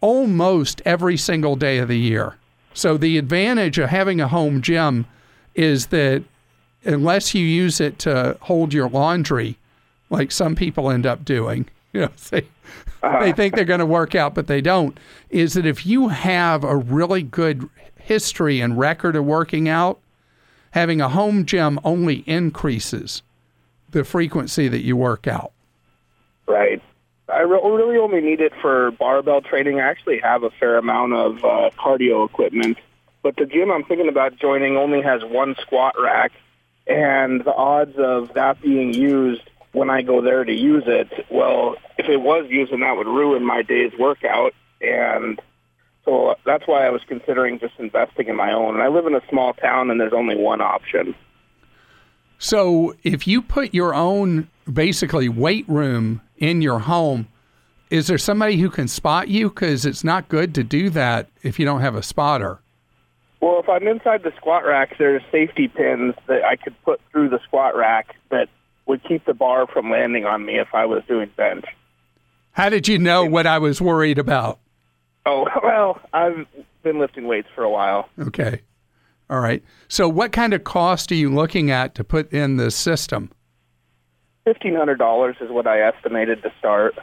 almost 0.00 0.80
every 0.84 1.16
single 1.16 1.56
day 1.56 1.78
of 1.78 1.88
the 1.88 1.98
year. 1.98 2.36
So 2.74 2.96
the 2.96 3.18
advantage 3.18 3.78
of 3.78 3.90
having 3.90 4.20
a 4.20 4.28
home 4.28 4.62
gym 4.62 5.06
is 5.54 5.88
that 5.88 6.22
unless 6.84 7.34
you 7.34 7.44
use 7.44 7.80
it 7.80 7.98
to 8.00 8.36
hold 8.42 8.72
your 8.72 8.88
laundry, 8.88 9.58
like 10.10 10.30
some 10.30 10.54
people 10.54 10.90
end 10.90 11.04
up 11.04 11.24
doing, 11.24 11.66
you 11.92 12.02
know, 12.02 12.10
they, 12.30 12.46
uh-huh. 13.02 13.20
they 13.20 13.32
think 13.32 13.54
they're 13.54 13.64
going 13.64 13.80
to 13.80 13.86
work 13.86 14.14
out, 14.14 14.34
but 14.34 14.46
they 14.46 14.60
don't, 14.60 14.98
is 15.30 15.54
that 15.54 15.66
if 15.66 15.84
you 15.84 16.08
have 16.08 16.64
a 16.64 16.76
really 16.76 17.22
good 17.22 17.68
history 17.96 18.60
and 18.60 18.78
record 18.78 19.16
of 19.16 19.24
working 19.24 19.68
out, 19.68 19.98
having 20.70 21.00
a 21.00 21.08
home 21.08 21.44
gym 21.44 21.80
only 21.82 22.22
increases 22.26 23.22
the 23.90 24.04
frequency 24.04 24.68
that 24.68 24.80
you 24.80 24.96
work 24.96 25.26
out. 25.26 25.52
Right. 26.46 26.82
I 27.28 27.40
really 27.40 27.98
only 27.98 28.20
need 28.20 28.40
it 28.40 28.52
for 28.60 28.90
barbell 28.92 29.42
training. 29.42 29.80
I 29.80 29.88
actually 29.88 30.18
have 30.20 30.42
a 30.42 30.50
fair 30.50 30.78
amount 30.78 31.12
of 31.12 31.44
uh, 31.44 31.70
cardio 31.78 32.26
equipment, 32.26 32.78
but 33.22 33.36
the 33.36 33.44
gym 33.44 33.70
I'm 33.70 33.84
thinking 33.84 34.08
about 34.08 34.38
joining 34.38 34.76
only 34.76 35.02
has 35.02 35.22
one 35.22 35.54
squat 35.60 35.94
rack, 36.00 36.32
and 36.86 37.44
the 37.44 37.54
odds 37.54 37.96
of 37.98 38.32
that 38.34 38.62
being 38.62 38.94
used 38.94 39.42
when 39.72 39.90
I 39.90 40.02
go 40.02 40.22
there 40.22 40.44
to 40.44 40.52
use 40.52 40.84
it, 40.86 41.26
well, 41.30 41.76
if 41.98 42.08
it 42.08 42.18
was 42.18 42.46
used, 42.48 42.72
then 42.72 42.80
that 42.80 42.96
would 42.96 43.06
ruin 43.06 43.44
my 43.44 43.62
day's 43.62 43.92
workout. 43.98 44.54
And 44.80 45.40
so 46.04 46.36
that's 46.44 46.66
why 46.66 46.86
I 46.86 46.90
was 46.90 47.02
considering 47.06 47.58
just 47.58 47.74
investing 47.78 48.28
in 48.28 48.36
my 48.36 48.52
own. 48.52 48.74
And 48.74 48.82
I 48.82 48.88
live 48.88 49.06
in 49.06 49.14
a 49.14 49.22
small 49.28 49.52
town, 49.52 49.90
and 49.90 50.00
there's 50.00 50.12
only 50.12 50.36
one 50.36 50.60
option. 50.60 51.14
So 52.38 52.94
if 53.02 53.26
you 53.26 53.42
put 53.42 53.74
your 53.74 53.94
own 53.94 54.48
basically 54.72 55.28
weight 55.28 55.68
room 55.68 56.20
in 56.36 56.62
your 56.62 56.78
home, 56.78 57.28
is 57.90 58.06
there 58.06 58.18
somebody 58.18 58.56
who 58.56 58.70
can 58.70 58.86
spot 58.86 59.28
you? 59.28 59.48
Because 59.48 59.84
it's 59.84 60.04
not 60.04 60.28
good 60.28 60.54
to 60.54 60.62
do 60.62 60.90
that 60.90 61.28
if 61.42 61.58
you 61.58 61.64
don't 61.64 61.80
have 61.80 61.94
a 61.94 62.02
spotter. 62.02 62.60
Well, 63.40 63.60
if 63.60 63.68
I'm 63.68 63.86
inside 63.86 64.22
the 64.24 64.32
squat 64.36 64.64
rack, 64.64 64.98
there's 64.98 65.22
safety 65.30 65.68
pins 65.68 66.14
that 66.26 66.44
I 66.44 66.56
could 66.56 66.74
put 66.82 67.00
through 67.10 67.28
the 67.28 67.38
squat 67.44 67.76
rack 67.76 68.16
that 68.30 68.48
would 68.86 69.02
keep 69.04 69.24
the 69.26 69.34
bar 69.34 69.66
from 69.66 69.90
landing 69.90 70.24
on 70.24 70.44
me 70.44 70.58
if 70.58 70.68
I 70.74 70.86
was 70.86 71.02
doing 71.06 71.30
bench. 71.36 71.64
How 72.52 72.68
did 72.68 72.88
you 72.88 72.98
know 72.98 73.24
what 73.24 73.46
I 73.46 73.58
was 73.58 73.80
worried 73.80 74.18
about? 74.18 74.58
Oh, 75.24 75.46
well, 75.62 76.00
I've 76.12 76.46
been 76.82 76.98
lifting 76.98 77.26
weights 77.26 77.48
for 77.54 77.62
a 77.62 77.70
while. 77.70 78.08
Okay. 78.18 78.62
All 79.30 79.40
right. 79.40 79.62
So, 79.88 80.08
what 80.08 80.32
kind 80.32 80.54
of 80.54 80.64
cost 80.64 81.12
are 81.12 81.16
you 81.16 81.32
looking 81.32 81.70
at 81.70 81.94
to 81.96 82.04
put 82.04 82.32
in 82.32 82.56
the 82.56 82.70
system? 82.70 83.30
$1,500 84.46 85.42
is 85.42 85.50
what 85.50 85.66
I 85.66 85.82
estimated 85.82 86.42
to 86.42 86.52
start. 86.58 86.94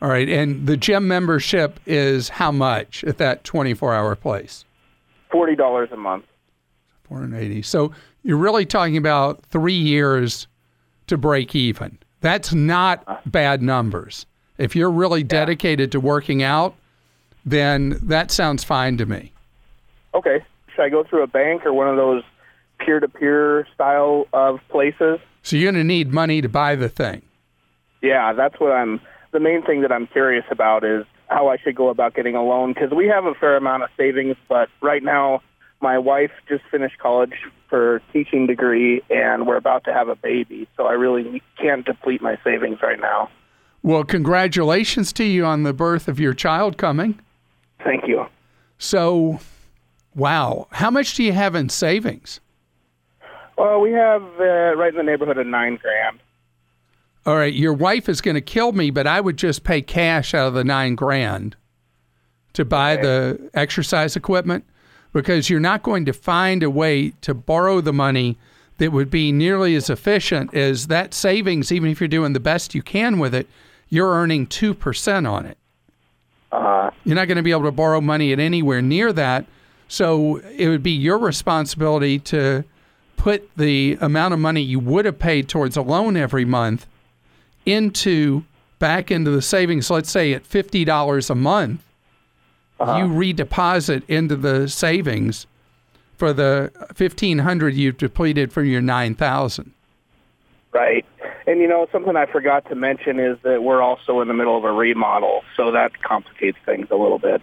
All 0.00 0.08
right. 0.08 0.28
And 0.28 0.66
the 0.66 0.76
gym 0.76 1.06
membership 1.06 1.78
is 1.86 2.28
how 2.28 2.50
much 2.50 3.04
at 3.04 3.18
that 3.18 3.44
24 3.44 3.94
hour 3.94 4.16
place? 4.16 4.64
$40 5.32 5.92
a 5.92 5.96
month. 5.96 6.24
480. 7.04 7.62
So, 7.62 7.92
you're 8.24 8.36
really 8.36 8.66
talking 8.66 8.96
about 8.96 9.44
three 9.46 9.74
years 9.74 10.48
to 11.06 11.16
break 11.16 11.54
even. 11.54 11.98
That's 12.20 12.52
not 12.52 13.04
uh. 13.06 13.18
bad 13.26 13.62
numbers. 13.62 14.26
If 14.58 14.74
you're 14.76 14.90
really 14.90 15.22
dedicated 15.22 15.92
to 15.92 16.00
working 16.00 16.42
out, 16.42 16.74
then 17.44 17.98
that 18.02 18.30
sounds 18.30 18.62
fine 18.62 18.96
to 18.98 19.06
me. 19.06 19.32
Okay. 20.14 20.44
Should 20.74 20.82
I 20.82 20.88
go 20.88 21.04
through 21.04 21.22
a 21.22 21.26
bank 21.26 21.64
or 21.66 21.72
one 21.72 21.88
of 21.88 21.96
those 21.96 22.22
peer-to-peer 22.78 23.66
style 23.74 24.26
of 24.32 24.60
places? 24.68 25.18
So 25.42 25.56
you're 25.56 25.70
going 25.72 25.82
to 25.82 25.86
need 25.86 26.12
money 26.12 26.40
to 26.40 26.48
buy 26.48 26.76
the 26.76 26.88
thing. 26.88 27.22
Yeah, 28.00 28.32
that's 28.32 28.58
what 28.58 28.72
I'm. 28.72 29.00
The 29.32 29.40
main 29.40 29.62
thing 29.62 29.82
that 29.82 29.92
I'm 29.92 30.06
curious 30.06 30.44
about 30.50 30.84
is 30.84 31.04
how 31.28 31.48
I 31.48 31.56
should 31.56 31.74
go 31.74 31.88
about 31.88 32.14
getting 32.14 32.34
a 32.34 32.42
loan 32.42 32.74
because 32.74 32.90
we 32.90 33.06
have 33.08 33.24
a 33.24 33.34
fair 33.34 33.56
amount 33.56 33.82
of 33.82 33.88
savings, 33.96 34.36
but 34.48 34.68
right 34.82 35.02
now 35.02 35.40
my 35.80 35.98
wife 35.98 36.30
just 36.48 36.62
finished 36.70 36.98
college 36.98 37.32
for 37.68 38.02
teaching 38.12 38.46
degree 38.46 39.02
and 39.10 39.46
we're 39.46 39.56
about 39.56 39.84
to 39.84 39.92
have 39.92 40.08
a 40.08 40.16
baby, 40.16 40.68
so 40.76 40.86
I 40.86 40.92
really 40.92 41.42
can't 41.58 41.84
deplete 41.84 42.20
my 42.20 42.36
savings 42.44 42.78
right 42.82 43.00
now. 43.00 43.30
Well, 43.82 44.04
congratulations 44.04 45.12
to 45.14 45.24
you 45.24 45.44
on 45.44 45.64
the 45.64 45.72
birth 45.72 46.06
of 46.06 46.20
your 46.20 46.34
child 46.34 46.76
coming. 46.76 47.18
Thank 47.82 48.06
you. 48.06 48.26
So, 48.78 49.40
wow, 50.14 50.68
how 50.72 50.90
much 50.90 51.14
do 51.14 51.22
you 51.22 51.32
have 51.32 51.54
in 51.54 51.68
savings? 51.68 52.40
Well, 53.56 53.80
we 53.80 53.92
have 53.92 54.22
uh, 54.40 54.74
right 54.76 54.90
in 54.90 54.96
the 54.96 55.02
neighborhood 55.02 55.38
of 55.38 55.46
nine 55.46 55.76
grand. 55.80 56.18
All 57.24 57.36
right, 57.36 57.52
your 57.52 57.72
wife 57.72 58.08
is 58.08 58.20
going 58.20 58.34
to 58.34 58.40
kill 58.40 58.72
me, 58.72 58.90
but 58.90 59.06
I 59.06 59.20
would 59.20 59.36
just 59.36 59.62
pay 59.62 59.80
cash 59.82 60.34
out 60.34 60.48
of 60.48 60.54
the 60.54 60.64
nine 60.64 60.94
grand 60.96 61.54
to 62.54 62.64
buy 62.64 62.94
Okay. 62.94 63.02
the 63.02 63.50
exercise 63.54 64.16
equipment 64.16 64.64
because 65.12 65.48
you're 65.48 65.60
not 65.60 65.82
going 65.82 66.04
to 66.06 66.12
find 66.12 66.62
a 66.62 66.70
way 66.70 67.10
to 67.20 67.34
borrow 67.34 67.80
the 67.80 67.92
money 67.92 68.38
that 68.78 68.90
would 68.90 69.10
be 69.10 69.30
nearly 69.30 69.76
as 69.76 69.88
efficient 69.88 70.52
as 70.54 70.88
that 70.88 71.14
savings, 71.14 71.70
even 71.70 71.90
if 71.90 72.00
you're 72.00 72.08
doing 72.08 72.32
the 72.32 72.40
best 72.40 72.74
you 72.74 72.82
can 72.82 73.18
with 73.18 73.34
it, 73.34 73.46
you're 73.88 74.10
earning 74.10 74.46
2% 74.46 75.30
on 75.30 75.46
it. 75.46 75.58
Uh, 76.50 76.90
You're 77.04 77.14
not 77.14 77.28
going 77.28 77.36
to 77.36 77.42
be 77.42 77.50
able 77.52 77.62
to 77.64 77.70
borrow 77.70 78.00
money 78.00 78.32
at 78.32 78.40
anywhere 78.40 78.82
near 78.82 79.12
that. 79.12 79.46
So 79.92 80.36
it 80.36 80.68
would 80.68 80.82
be 80.82 80.92
your 80.92 81.18
responsibility 81.18 82.18
to 82.20 82.64
put 83.18 83.54
the 83.58 83.98
amount 84.00 84.32
of 84.32 84.40
money 84.40 84.62
you 84.62 84.80
would 84.80 85.04
have 85.04 85.18
paid 85.18 85.50
towards 85.50 85.76
a 85.76 85.82
loan 85.82 86.16
every 86.16 86.46
month 86.46 86.86
into 87.66 88.44
back 88.78 89.10
into 89.10 89.30
the 89.30 89.42
savings. 89.42 89.90
Let's 89.90 90.10
say 90.10 90.32
at 90.32 90.46
fifty 90.46 90.86
dollars 90.86 91.28
a 91.28 91.34
month, 91.34 91.84
uh-huh. 92.80 93.00
you 93.00 93.04
redeposit 93.04 94.02
into 94.08 94.34
the 94.34 94.66
savings 94.66 95.46
for 96.16 96.32
the 96.32 96.72
fifteen 96.94 97.40
hundred 97.40 97.74
you've 97.74 97.98
depleted 97.98 98.50
from 98.50 98.64
your 98.64 98.80
nine 98.80 99.14
thousand. 99.14 99.72
right. 100.72 101.04
And 101.46 101.60
you 101.60 101.68
know, 101.68 101.86
something 101.92 102.16
I 102.16 102.24
forgot 102.24 102.66
to 102.70 102.74
mention 102.74 103.20
is 103.20 103.36
that 103.42 103.62
we're 103.62 103.82
also 103.82 104.22
in 104.22 104.28
the 104.28 104.34
middle 104.34 104.56
of 104.56 104.64
a 104.64 104.72
remodel, 104.72 105.42
so 105.54 105.70
that 105.72 106.02
complicates 106.02 106.56
things 106.64 106.86
a 106.90 106.96
little 106.96 107.18
bit. 107.18 107.42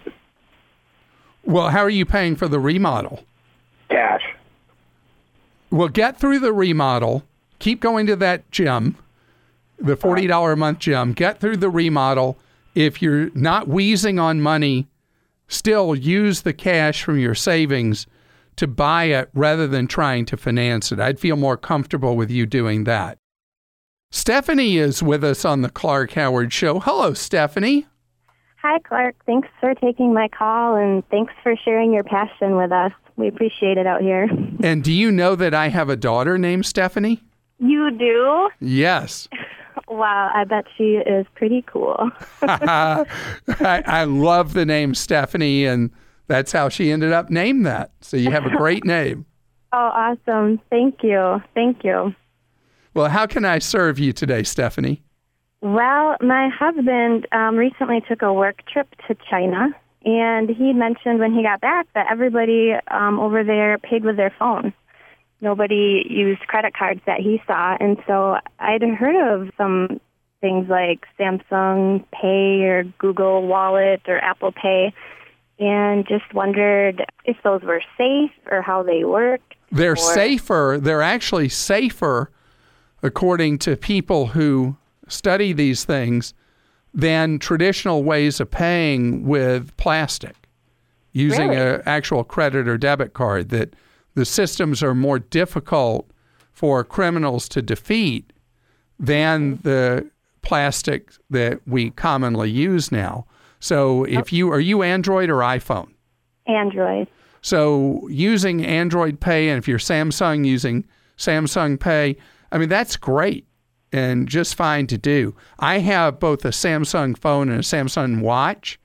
Well, 1.44 1.68
how 1.68 1.80
are 1.80 1.90
you 1.90 2.04
paying 2.04 2.36
for 2.36 2.48
the 2.48 2.60
remodel? 2.60 3.24
Cash. 3.88 4.22
Well, 5.70 5.88
get 5.88 6.18
through 6.18 6.40
the 6.40 6.52
remodel. 6.52 7.24
Keep 7.58 7.80
going 7.80 8.06
to 8.06 8.16
that 8.16 8.50
gym, 8.50 8.96
the 9.78 9.92
uh-huh. 9.92 10.00
forty 10.00 10.26
dollar 10.26 10.52
a 10.52 10.56
month 10.56 10.78
gym. 10.80 11.12
Get 11.12 11.40
through 11.40 11.58
the 11.58 11.70
remodel. 11.70 12.38
If 12.74 13.02
you're 13.02 13.30
not 13.34 13.68
wheezing 13.68 14.18
on 14.18 14.40
money, 14.40 14.86
still 15.48 15.94
use 15.94 16.42
the 16.42 16.52
cash 16.52 17.02
from 17.02 17.18
your 17.18 17.34
savings 17.34 18.06
to 18.56 18.66
buy 18.66 19.04
it 19.04 19.30
rather 19.34 19.66
than 19.66 19.86
trying 19.86 20.24
to 20.26 20.36
finance 20.36 20.92
it. 20.92 21.00
I'd 21.00 21.18
feel 21.18 21.36
more 21.36 21.56
comfortable 21.56 22.16
with 22.16 22.30
you 22.30 22.46
doing 22.46 22.84
that. 22.84 23.18
Stephanie 24.12 24.76
is 24.76 25.02
with 25.02 25.22
us 25.24 25.44
on 25.44 25.62
the 25.62 25.70
Clark 25.70 26.12
Howard 26.12 26.52
Show. 26.52 26.80
Hello, 26.80 27.14
Stephanie. 27.14 27.86
Hi, 28.62 28.78
Clark. 28.80 29.16
Thanks 29.24 29.48
for 29.58 29.74
taking 29.74 30.12
my 30.12 30.28
call 30.28 30.76
and 30.76 31.06
thanks 31.08 31.32
for 31.42 31.54
sharing 31.56 31.92
your 31.92 32.04
passion 32.04 32.56
with 32.56 32.72
us. 32.72 32.92
We 33.16 33.28
appreciate 33.28 33.78
it 33.78 33.86
out 33.86 34.02
here. 34.02 34.28
And 34.62 34.84
do 34.84 34.92
you 34.92 35.10
know 35.10 35.36
that 35.36 35.54
I 35.54 35.68
have 35.68 35.88
a 35.88 35.96
daughter 35.96 36.36
named 36.36 36.66
Stephanie? 36.66 37.22
You 37.58 37.90
do? 37.90 38.50
Yes. 38.60 39.28
Wow, 39.88 40.30
I 40.32 40.44
bet 40.44 40.66
she 40.76 40.96
is 40.96 41.26
pretty 41.34 41.62
cool. 41.66 42.10
I, 42.42 43.06
I 43.58 44.04
love 44.04 44.52
the 44.52 44.64
name 44.64 44.94
Stephanie, 44.94 45.64
and 45.64 45.90
that's 46.28 46.52
how 46.52 46.68
she 46.68 46.92
ended 46.92 47.12
up 47.12 47.28
named 47.30 47.66
that. 47.66 47.90
So 48.00 48.16
you 48.16 48.30
have 48.30 48.46
a 48.46 48.56
great 48.56 48.84
name. 48.84 49.26
Oh, 49.72 49.78
awesome. 49.78 50.60
Thank 50.70 51.02
you. 51.02 51.42
Thank 51.54 51.82
you. 51.82 52.14
Well, 52.94 53.08
how 53.08 53.26
can 53.26 53.44
I 53.44 53.58
serve 53.58 53.98
you 53.98 54.12
today, 54.12 54.44
Stephanie? 54.44 55.02
Well, 55.62 56.16
my 56.20 56.48
husband 56.48 57.26
um, 57.32 57.56
recently 57.56 58.00
took 58.08 58.22
a 58.22 58.32
work 58.32 58.62
trip 58.66 58.88
to 59.08 59.16
China, 59.28 59.68
and 60.04 60.48
he 60.48 60.72
mentioned 60.72 61.18
when 61.20 61.34
he 61.34 61.42
got 61.42 61.60
back 61.60 61.86
that 61.94 62.06
everybody 62.10 62.72
um, 62.90 63.20
over 63.20 63.44
there 63.44 63.76
paid 63.78 64.04
with 64.04 64.16
their 64.16 64.34
phone. 64.38 64.72
Nobody 65.42 66.04
used 66.08 66.40
credit 66.46 66.74
cards 66.74 67.00
that 67.06 67.20
he 67.20 67.42
saw, 67.46 67.76
and 67.78 67.98
so 68.06 68.36
I'd 68.58 68.82
heard 68.82 69.16
of 69.34 69.50
some 69.56 70.00
things 70.40 70.68
like 70.70 71.04
Samsung 71.18 72.04
Pay 72.10 72.62
or 72.64 72.84
Google 72.98 73.46
Wallet 73.46 74.00
or 74.08 74.18
Apple 74.18 74.52
Pay, 74.52 74.94
and 75.58 76.06
just 76.08 76.32
wondered 76.32 77.04
if 77.26 77.36
those 77.44 77.60
were 77.62 77.82
safe 77.98 78.30
or 78.50 78.62
how 78.62 78.82
they 78.82 79.04
work. 79.04 79.42
They're 79.70 79.92
Or- 79.92 79.96
safer. 79.96 80.78
They're 80.80 81.02
actually 81.02 81.50
safer, 81.50 82.30
according 83.02 83.58
to 83.58 83.76
people 83.76 84.28
who 84.28 84.76
study 85.10 85.52
these 85.52 85.84
things, 85.84 86.34
than 86.92 87.38
traditional 87.38 88.02
ways 88.02 88.40
of 88.40 88.50
paying 88.50 89.26
with 89.26 89.76
plastic, 89.76 90.48
using 91.12 91.50
Really? 91.50 91.74
an 91.74 91.82
actual 91.86 92.24
credit 92.24 92.66
or 92.66 92.78
debit 92.78 93.12
card. 93.12 93.50
That 93.50 93.74
the 94.14 94.24
systems 94.24 94.82
are 94.82 94.94
more 94.94 95.18
difficult 95.18 96.10
for 96.52 96.82
criminals 96.82 97.48
to 97.50 97.62
defeat 97.62 98.32
than 98.98 99.56
mm-hmm. 99.56 99.68
the 99.68 100.10
plastic 100.42 101.12
that 101.28 101.60
we 101.66 101.90
commonly 101.90 102.50
use 102.50 102.90
now. 102.90 103.26
So, 103.60 104.04
if 104.04 104.32
you 104.32 104.50
are 104.50 104.60
you 104.60 104.82
Android 104.82 105.28
or 105.30 105.38
iPhone? 105.38 105.90
Android. 106.46 107.08
So 107.42 108.06
using 108.08 108.64
Android 108.64 109.20
Pay, 109.20 109.48
and 109.48 109.58
if 109.58 109.66
you're 109.66 109.78
Samsung 109.78 110.44
using 110.44 110.84
Samsung 111.16 111.78
Pay, 111.78 112.16
I 112.52 112.58
mean 112.58 112.68
that's 112.68 112.96
great 112.96 113.46
and 113.92 114.28
just 114.28 114.54
fine 114.54 114.86
to 114.88 114.98
do. 114.98 115.34
I 115.58 115.78
have 115.78 116.20
both 116.20 116.44
a 116.44 116.48
Samsung 116.48 117.16
phone 117.16 117.48
and 117.48 117.60
a 117.60 117.62
Samsung 117.62 118.20
watch, 118.20 118.78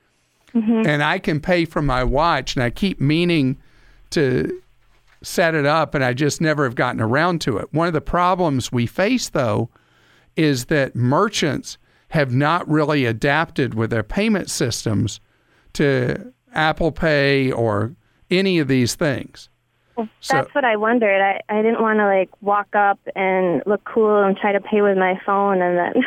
mm-hmm. 0.54 0.86
and 0.86 1.02
I 1.02 1.18
can 1.18 1.40
pay 1.40 1.64
from 1.64 1.86
my 1.86 2.02
watch, 2.04 2.56
and 2.56 2.62
I 2.62 2.70
keep 2.70 3.00
meaning 3.00 3.58
to 4.10 4.62
set 5.22 5.54
it 5.54 5.66
up, 5.66 5.94
and 5.94 6.04
I 6.04 6.12
just 6.12 6.40
never 6.40 6.64
have 6.64 6.74
gotten 6.74 7.00
around 7.00 7.40
to 7.42 7.56
it. 7.58 7.72
One 7.72 7.88
of 7.88 7.94
the 7.94 8.00
problems 8.00 8.70
we 8.72 8.86
face, 8.86 9.28
though, 9.28 9.68
is 10.36 10.66
that 10.66 10.94
merchants 10.94 11.78
have 12.08 12.32
not 12.32 12.68
really 12.68 13.04
adapted 13.04 13.74
with 13.74 13.90
their 13.90 14.02
payment 14.02 14.50
systems 14.50 15.20
to 15.72 16.32
Apple 16.52 16.92
Pay 16.92 17.50
or 17.50 17.94
any 18.30 18.58
of 18.58 18.68
these 18.68 18.94
things. 18.94 19.48
So- 19.96 20.06
That's 20.34 20.54
what 20.54 20.64
I 20.64 20.76
wondered. 20.76 21.20
I, 21.22 21.40
I 21.48 21.62
didn't 21.62 21.80
want 21.80 21.98
to 21.98 22.04
like 22.06 22.30
walk 22.42 22.74
up 22.74 22.98
and 23.16 23.62
look 23.66 23.84
cool 23.84 24.22
and 24.22 24.36
try 24.36 24.52
to 24.52 24.60
pay 24.60 24.82
with 24.82 24.98
my 24.98 25.18
phone 25.24 25.62
and 25.62 25.78
then 25.78 26.04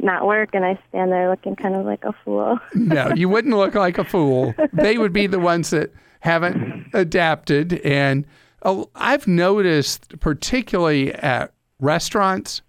not 0.02 0.26
work 0.26 0.50
and 0.54 0.64
I 0.64 0.78
stand 0.88 1.10
there 1.12 1.28
looking 1.28 1.56
kind 1.56 1.74
of 1.74 1.84
like 1.84 2.04
a 2.04 2.12
fool. 2.24 2.58
No, 2.74 3.12
you 3.14 3.28
wouldn't 3.28 3.56
look 3.56 3.74
like 3.74 3.98
a 3.98 4.04
fool. 4.04 4.54
They 4.72 4.96
would 4.98 5.12
be 5.12 5.26
the 5.26 5.40
ones 5.40 5.70
that 5.70 5.92
haven't 6.20 6.86
adapted. 6.94 7.74
And 7.80 8.26
uh, 8.62 8.84
I've 8.94 9.26
noticed, 9.26 10.18
particularly 10.20 11.12
at 11.14 11.52
restaurants 11.80 12.62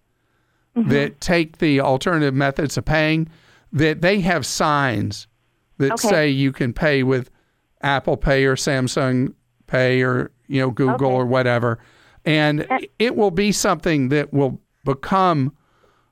Mm-hmm. 0.75 0.89
that 0.89 1.21
take 1.21 1.59
the 1.59 1.81
alternative 1.81 2.33
methods 2.33 2.77
of 2.79 2.85
paying, 2.85 3.29
that 3.71 4.01
they 4.01 4.21
have 4.21 4.43
signs 4.43 5.27
that 5.77 5.91
Okay. 5.91 6.07
say 6.07 6.29
you 6.29 6.51
can 6.51 6.73
pay 6.73 7.03
with 7.03 7.29
Apple 7.83 8.17
Pay 8.17 8.45
or 8.45 8.55
Samsung 8.55 9.35
Pay 9.67 10.01
or 10.01 10.31
you 10.47 10.59
know 10.62 10.71
Google 10.71 11.07
Okay. 11.07 11.15
or 11.15 11.25
whatever, 11.25 11.79
and 12.25 12.67
it 13.00 13.15
will 13.15 13.31
be 13.31 13.51
something 13.51 14.09
that 14.09 14.33
will 14.33 14.59
become 14.85 15.55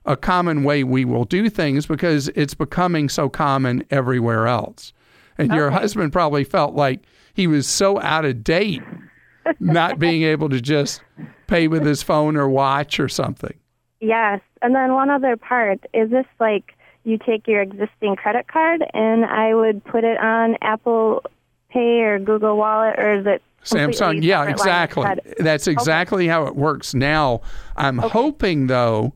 a 0.04 0.16
common 0.16 0.64
way 0.64 0.82
we 0.82 1.04
will 1.04 1.24
do 1.24 1.48
things 1.48 1.86
because 1.86 2.28
it's 2.30 2.54
becoming 2.54 3.08
so 3.08 3.28
common 3.28 3.84
everywhere 3.90 4.46
else. 4.48 4.92
And 5.38 5.52
your 5.52 5.70
husband 5.70 6.12
probably 6.12 6.42
felt 6.44 6.74
like 6.74 7.04
he 7.34 7.46
was 7.46 7.66
so 7.68 8.00
out 8.00 8.24
of 8.24 8.42
date 8.42 8.82
not 9.60 9.98
being 9.98 10.22
able 10.24 10.48
to 10.48 10.60
just 10.60 11.02
pay 11.46 11.68
with 11.68 11.84
his 11.86 12.02
phone 12.02 12.36
or 12.36 12.48
watch 12.48 12.98
or 12.98 13.08
something. 13.08 13.54
Yes. 14.00 14.40
And 14.60 14.74
then 14.74 14.92
one 14.94 15.08
other 15.10 15.36
part 15.36 15.80
is 15.94 16.10
this 16.10 16.26
like 16.40 16.74
you 17.04 17.18
take 17.18 17.46
your 17.46 17.62
existing 17.62 18.16
credit 18.16 18.48
card 18.48 18.84
and 18.94 19.24
I 19.24 19.54
would 19.54 19.84
put 19.84 20.04
it 20.04 20.18
on 20.18 20.56
Apple 20.62 21.22
Pay 21.70 22.00
or 22.00 22.18
Google 22.18 22.56
Wallet 22.56 22.98
or 22.98 23.14
is 23.14 23.26
it 23.26 23.42
Samsung, 23.64 24.22
yeah, 24.22 24.44
separate 24.44 24.58
line 24.96 25.18
of 25.18 25.18
exactly. 25.18 25.44
That's 25.44 25.66
exactly 25.66 26.26
how 26.26 26.46
it 26.46 26.56
works 26.56 26.94
now. 26.94 27.42
I'm 27.76 27.98
hoping 27.98 28.66
though 28.66 29.14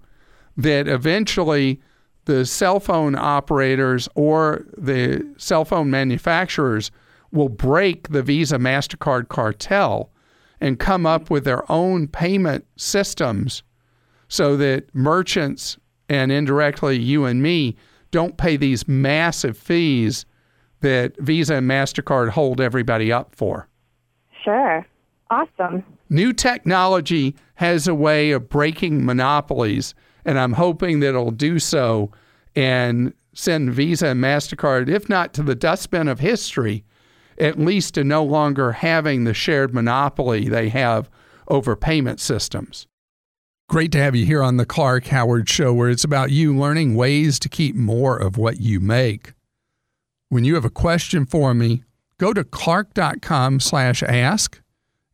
that 0.56 0.88
eventually 0.88 1.80
the 2.26 2.46
cell 2.46 2.80
phone 2.80 3.14
operators 3.14 4.08
or 4.14 4.66
the 4.76 5.26
cell 5.36 5.64
phone 5.64 5.90
manufacturers 5.90 6.90
will 7.32 7.48
break 7.48 8.08
the 8.08 8.22
Visa 8.22 8.56
Mastercard 8.56 9.28
cartel 9.28 10.10
and 10.60 10.78
come 10.78 11.06
up 11.06 11.30
with 11.30 11.44
their 11.44 11.70
own 11.70 12.08
payment 12.08 12.64
systems 12.76 13.62
so 14.28 14.56
that 14.56 14.92
merchants 14.94 15.76
and 16.08 16.32
indirectly 16.32 16.96
you 16.96 17.24
and 17.24 17.42
me 17.42 17.76
don't 18.10 18.36
pay 18.36 18.56
these 18.56 18.88
massive 18.88 19.58
fees 19.58 20.24
that 20.80 21.16
Visa 21.18 21.56
and 21.56 21.68
Mastercard 21.68 22.30
hold 22.30 22.60
everybody 22.60 23.12
up 23.12 23.34
for. 23.34 23.68
Sure. 24.46 24.86
Awesome. 25.28 25.84
New 26.08 26.32
technology 26.32 27.34
has 27.56 27.88
a 27.88 27.94
way 27.94 28.30
of 28.30 28.48
breaking 28.48 29.04
monopolies, 29.04 29.92
and 30.24 30.38
I'm 30.38 30.52
hoping 30.52 31.00
that 31.00 31.08
it'll 31.08 31.32
do 31.32 31.58
so 31.58 32.12
and 32.54 33.12
send 33.34 33.72
Visa 33.72 34.08
and 34.08 34.22
MasterCard, 34.22 34.88
if 34.88 35.08
not 35.08 35.34
to 35.34 35.42
the 35.42 35.56
dustbin 35.56 36.06
of 36.06 36.20
history, 36.20 36.84
at 37.38 37.58
least 37.58 37.94
to 37.94 38.04
no 38.04 38.22
longer 38.22 38.70
having 38.72 39.24
the 39.24 39.34
shared 39.34 39.74
monopoly 39.74 40.48
they 40.48 40.68
have 40.68 41.10
over 41.48 41.74
payment 41.74 42.20
systems. 42.20 42.86
Great 43.68 43.90
to 43.92 43.98
have 43.98 44.14
you 44.14 44.24
here 44.24 44.44
on 44.44 44.58
the 44.58 44.64
Clark 44.64 45.06
Howard 45.06 45.48
Show, 45.48 45.74
where 45.74 45.90
it's 45.90 46.04
about 46.04 46.30
you 46.30 46.56
learning 46.56 46.94
ways 46.94 47.40
to 47.40 47.48
keep 47.48 47.74
more 47.74 48.16
of 48.16 48.38
what 48.38 48.60
you 48.60 48.78
make. 48.78 49.32
When 50.28 50.44
you 50.44 50.54
have 50.54 50.64
a 50.64 50.70
question 50.70 51.26
for 51.26 51.52
me, 51.52 51.82
go 52.18 52.32
to 52.32 52.44
clark.com 52.44 53.60
slash 53.60 54.02
ask 54.02 54.60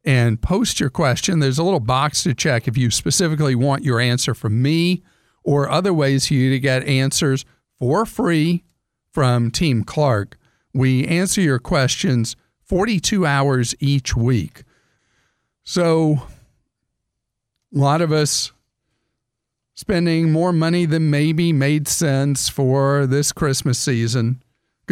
and 0.05 0.41
post 0.41 0.81
your 0.81 0.91
question. 0.91 1.39
There's 1.39 1.59
a 1.59 1.65
little 1.65 1.81
box 1.81 2.23
to 2.25 2.35
check 2.35 2.67
if 2.67 2.77
you 2.77 2.91
specifically 2.91 3.55
want 3.55 3.85
your 3.85 4.01
answer 4.01 4.35
from 4.35 4.61
me 4.63 5.03
or 5.45 5.69
other 5.69 5.93
ways 5.93 6.29
for 6.29 6.35
you 6.35 6.51
to 6.51 6.59
get 6.59 6.85
answers 6.85 7.45
for 7.79 8.07
free 8.07 8.65
from 9.13 9.51
Team 9.51 9.85
Clark. 9.85 10.39
We 10.75 11.07
answer 11.07 11.41
your 11.41 11.59
questions 11.59 12.37
42 12.65 13.27
hours 13.27 13.75
each 13.81 14.17
week. 14.17 14.63
So, 15.65 16.23
a 17.75 17.79
lot 17.79 18.01
of 18.01 18.11
us 18.11 18.53
spending 19.75 20.33
more 20.33 20.53
money 20.53 20.87
than 20.87 21.11
maybe 21.11 21.53
made 21.53 21.89
sense 21.89 22.49
for 22.49 23.07
this 23.07 23.33
Christmas 23.33 23.79
season, 23.79 24.43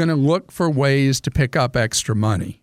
going 0.01 0.09
to 0.09 0.15
look 0.15 0.51
for 0.51 0.71
ways 0.71 1.21
to 1.21 1.31
pick 1.31 1.55
up 1.55 1.77
extra 1.77 2.17
money. 2.17 2.63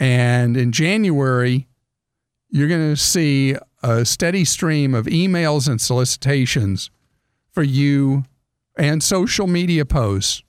And 0.00 0.56
in 0.56 0.72
January, 0.72 1.68
you're 2.48 2.68
going 2.68 2.90
to 2.90 2.96
see 2.96 3.56
a 3.82 4.06
steady 4.06 4.46
stream 4.46 4.94
of 4.94 5.04
emails 5.04 5.68
and 5.68 5.78
solicitations 5.78 6.90
for 7.52 7.62
you 7.62 8.24
and 8.78 9.02
social 9.02 9.46
media 9.46 9.84
posts 9.84 10.42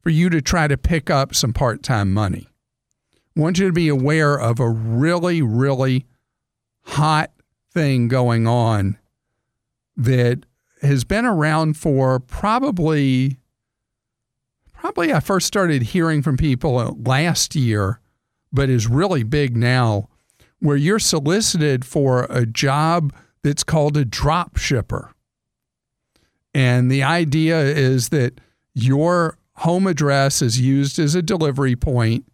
for 0.00 0.10
you 0.10 0.28
to 0.30 0.42
try 0.42 0.66
to 0.66 0.76
pick 0.76 1.10
up 1.10 1.32
some 1.32 1.52
part 1.52 1.84
time 1.84 2.12
money. 2.12 2.48
I 3.36 3.40
want 3.40 3.60
you 3.60 3.68
to 3.68 3.72
be 3.72 3.86
aware 3.86 4.34
of 4.34 4.58
a 4.58 4.68
really, 4.68 5.42
really 5.42 6.06
hot 6.86 7.30
thing 7.72 8.08
going 8.08 8.48
on 8.48 8.98
that 9.96 10.44
has 10.82 11.04
been 11.04 11.24
around 11.24 11.76
for 11.76 12.18
probably 12.18 13.38
probably 14.82 15.12
I 15.12 15.20
first 15.20 15.46
started 15.46 15.80
hearing 15.80 16.22
from 16.22 16.36
people 16.36 16.76
uh, 16.76 16.90
last 16.90 17.54
year, 17.54 18.00
but 18.52 18.68
is 18.68 18.88
really 18.88 19.22
big 19.22 19.56
now, 19.56 20.08
where 20.58 20.76
you're 20.76 20.98
solicited 20.98 21.84
for 21.84 22.24
a 22.24 22.44
job 22.44 23.14
that's 23.44 23.62
called 23.62 23.96
a 23.96 24.04
drop 24.04 24.56
shipper. 24.56 25.12
And 26.52 26.90
the 26.90 27.04
idea 27.04 27.60
is 27.60 28.08
that 28.08 28.40
your 28.74 29.38
home 29.58 29.86
address 29.86 30.42
is 30.42 30.58
used 30.58 30.98
as 30.98 31.14
a 31.14 31.22
delivery 31.22 31.76
point, 31.76 32.24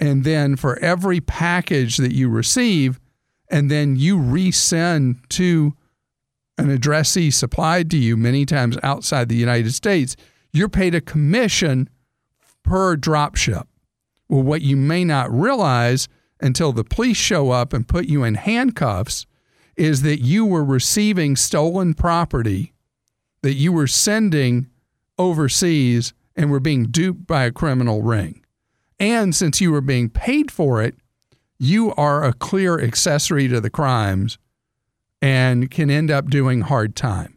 and 0.00 0.24
then 0.24 0.56
for 0.56 0.80
every 0.80 1.20
package 1.20 1.98
that 1.98 2.12
you 2.12 2.28
receive, 2.28 2.98
and 3.48 3.70
then 3.70 3.94
you 3.94 4.18
resend 4.18 5.18
to 5.28 5.76
an 6.58 6.68
addressee 6.68 7.30
supplied 7.30 7.92
to 7.92 7.96
you 7.96 8.16
many 8.16 8.44
times 8.44 8.76
outside 8.82 9.28
the 9.28 9.36
United 9.36 9.72
States, 9.72 10.16
you're 10.52 10.68
paid 10.68 10.94
a 10.94 11.00
commission 11.00 11.88
per 12.62 12.96
drop 12.96 13.36
ship. 13.36 13.66
Well, 14.28 14.42
what 14.42 14.62
you 14.62 14.76
may 14.76 15.04
not 15.04 15.32
realize 15.32 16.08
until 16.40 16.72
the 16.72 16.84
police 16.84 17.16
show 17.16 17.50
up 17.50 17.72
and 17.72 17.86
put 17.86 18.06
you 18.06 18.24
in 18.24 18.34
handcuffs 18.34 19.26
is 19.76 20.02
that 20.02 20.20
you 20.20 20.44
were 20.44 20.64
receiving 20.64 21.36
stolen 21.36 21.94
property 21.94 22.72
that 23.46 23.54
you 23.54 23.72
were 23.72 23.86
sending 23.86 24.66
overseas 25.18 26.12
and 26.34 26.50
were 26.50 26.58
being 26.58 26.86
duped 26.86 27.28
by 27.28 27.44
a 27.44 27.52
criminal 27.52 28.02
ring. 28.02 28.44
And 28.98 29.34
since 29.36 29.60
you 29.60 29.70
were 29.70 29.80
being 29.80 30.08
paid 30.08 30.50
for 30.50 30.82
it, 30.82 30.96
you 31.56 31.94
are 31.94 32.24
a 32.24 32.32
clear 32.32 32.80
accessory 32.80 33.46
to 33.46 33.60
the 33.60 33.70
crimes 33.70 34.36
and 35.22 35.70
can 35.70 35.90
end 35.90 36.10
up 36.10 36.28
doing 36.28 36.62
hard 36.62 36.96
time. 36.96 37.35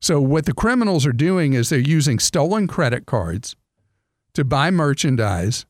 So, 0.00 0.20
what 0.20 0.46
the 0.46 0.54
criminals 0.54 1.04
are 1.06 1.12
doing 1.12 1.52
is 1.52 1.68
they're 1.68 1.78
using 1.78 2.18
stolen 2.18 2.66
credit 2.66 3.06
cards 3.06 3.54
to 4.34 4.44
buy 4.44 4.70
merchandise, 4.70 5.66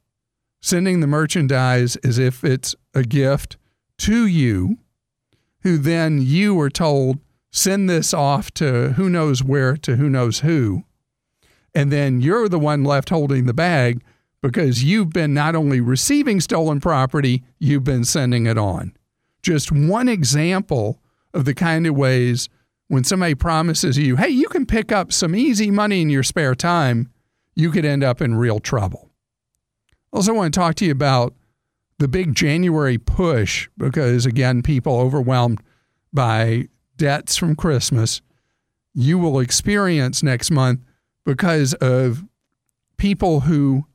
sending 0.63 1.01
the 1.01 1.07
merchandise 1.07 1.97
as 1.97 2.19
if 2.19 2.45
it's 2.45 2.75
a 2.95 3.03
gift 3.03 3.57
to 3.99 4.27
you, 4.27 4.79
who 5.63 5.77
then 5.77 6.23
you 6.23 6.59
are 6.61 6.71
told, 6.71 7.19
send 7.51 7.91
this 7.91 8.15
off 8.15 8.53
to 8.53 8.93
who 8.93 9.11
knows 9.11 9.43
where 9.43 9.77
to 9.79 9.97
who 9.97 10.09
knows 10.09 10.41
who. 10.41 10.85
And 11.75 11.93
then 11.93 12.21
you're 12.21 12.49
the 12.49 12.59
one 12.59 12.85
left 12.85 13.11
holding 13.11 13.47
the 13.47 13.55
bag 13.55 14.03
because 14.43 14.85
you've 14.85 15.11
been 15.11 15.35
not 15.35 15.55
only 15.55 15.81
receiving 15.81 16.41
stolen 16.41 16.81
property, 16.81 17.43
you've 17.59 17.85
been 17.85 18.05
sending 18.05 18.47
it 18.47 18.57
on. 18.57 18.97
Just 19.43 19.71
one 19.71 20.09
example 20.09 21.01
of 21.35 21.45
the 21.45 21.55
kind 21.55 21.87
of 21.87 21.95
ways 21.95 22.49
when 22.91 23.05
somebody 23.05 23.37
promises 23.37 23.97
you, 23.97 24.17
hey, 24.17 24.31
you 24.31 24.49
can 24.49 24.67
pick 24.67 24.91
up 24.91 25.13
some 25.13 25.37
easy 25.37 25.71
money 25.71 26.03
in 26.03 26.11
your 26.11 26.25
spare 26.25 26.57
time, 26.57 27.09
you 27.55 27.71
could 27.71 27.85
end 27.85 28.03
up 28.03 28.21
in 28.21 28.35
real 28.35 28.59
trouble. 28.59 29.13
Also, 30.13 30.35
want 30.35 30.53
to 30.53 30.59
talk 30.59 30.75
to 30.75 30.85
you 30.85 30.91
about 30.91 31.33
the 32.01 32.09
big 32.09 32.35
January 32.35 32.99
push 32.99 33.69
because, 33.79 34.27
again, 34.27 34.61
people 34.61 34.99
overwhelmed 34.99 35.61
by 36.13 36.67
debts 36.97 37.37
from 37.37 37.55
Christmas, 37.55 38.23
you 38.93 39.21
will 39.21 39.39
experience 39.39 40.21
next 40.25 40.51
month 40.51 40.81
because 41.25 41.75
of 41.75 42.25
people 42.97 43.41
who 43.41 43.87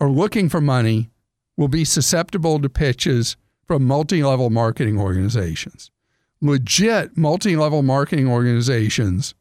are 0.00 0.10
looking 0.10 0.48
for 0.48 0.60
money 0.60 1.10
will 1.56 1.68
be 1.68 1.84
susceptible 1.84 2.58
to 2.58 2.68
pitches 2.68 3.36
from 3.68 3.84
multi 3.84 4.24
level 4.24 4.50
marketing 4.50 4.98
organizations. 4.98 5.92
Legit 6.40 7.16
multi 7.16 7.56
level 7.56 7.82
marketing 7.82 8.28
organizations, 8.28 9.34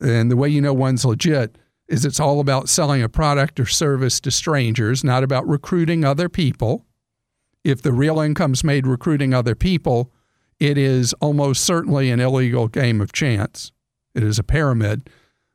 and 0.00 0.30
the 0.30 0.36
way 0.36 0.48
you 0.48 0.60
know 0.60 0.72
one's 0.72 1.04
legit 1.04 1.56
is 1.88 2.04
it's 2.04 2.20
all 2.20 2.40
about 2.40 2.68
selling 2.68 3.02
a 3.02 3.08
product 3.08 3.60
or 3.60 3.66
service 3.66 4.18
to 4.20 4.30
strangers, 4.30 5.04
not 5.04 5.22
about 5.22 5.46
recruiting 5.46 6.04
other 6.04 6.28
people. 6.28 6.86
If 7.64 7.82
the 7.82 7.92
real 7.92 8.18
income's 8.18 8.64
made 8.64 8.86
recruiting 8.86 9.34
other 9.34 9.54
people, 9.54 10.10
it 10.58 10.78
is 10.78 11.12
almost 11.14 11.64
certainly 11.64 12.10
an 12.10 12.20
illegal 12.20 12.66
game 12.66 13.00
of 13.00 13.12
chance. 13.12 13.72
It 14.14 14.22
is 14.22 14.38
a 14.38 14.44
pyramid. 14.44 15.10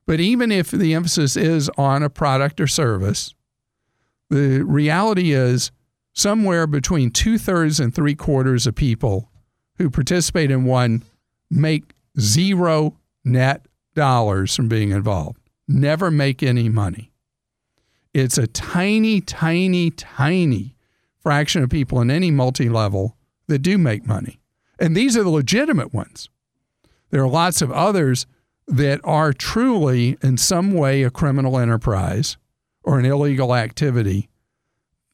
But 0.05 0.19
even 0.19 0.51
if 0.51 0.71
the 0.71 0.93
emphasis 0.93 1.35
is 1.35 1.69
on 1.77 2.03
a 2.03 2.09
product 2.09 2.61
or 2.61 2.67
service, 2.67 3.33
the 4.29 4.61
reality 4.63 5.31
is 5.31 5.71
somewhere 6.13 6.67
between 6.67 7.11
two 7.11 7.37
thirds 7.37 7.79
and 7.79 7.93
three 7.93 8.15
quarters 8.15 8.67
of 8.67 8.75
people 8.75 9.29
who 9.77 9.89
participate 9.89 10.51
in 10.51 10.65
one 10.65 11.03
make 11.49 11.93
zero 12.19 12.97
net 13.23 13.65
dollars 13.95 14.55
from 14.55 14.67
being 14.67 14.91
involved, 14.91 15.39
never 15.67 16.11
make 16.11 16.43
any 16.43 16.69
money. 16.69 17.11
It's 18.13 18.37
a 18.37 18.47
tiny, 18.47 19.21
tiny, 19.21 19.91
tiny 19.91 20.75
fraction 21.19 21.63
of 21.63 21.69
people 21.69 22.01
in 22.01 22.09
any 22.09 22.31
multi 22.31 22.69
level 22.69 23.15
that 23.47 23.59
do 23.59 23.77
make 23.77 24.05
money. 24.05 24.39
And 24.79 24.95
these 24.95 25.17
are 25.17 25.23
the 25.23 25.29
legitimate 25.29 25.93
ones. 25.93 26.29
There 27.09 27.21
are 27.21 27.27
lots 27.27 27.61
of 27.61 27.71
others 27.71 28.25
that 28.67 28.99
are 29.03 29.33
truly, 29.33 30.17
in 30.21 30.37
some 30.37 30.73
way, 30.73 31.03
a 31.03 31.09
criminal 31.09 31.57
enterprise 31.57 32.37
or 32.83 32.99
an 32.99 33.05
illegal 33.05 33.55
activity. 33.55 34.29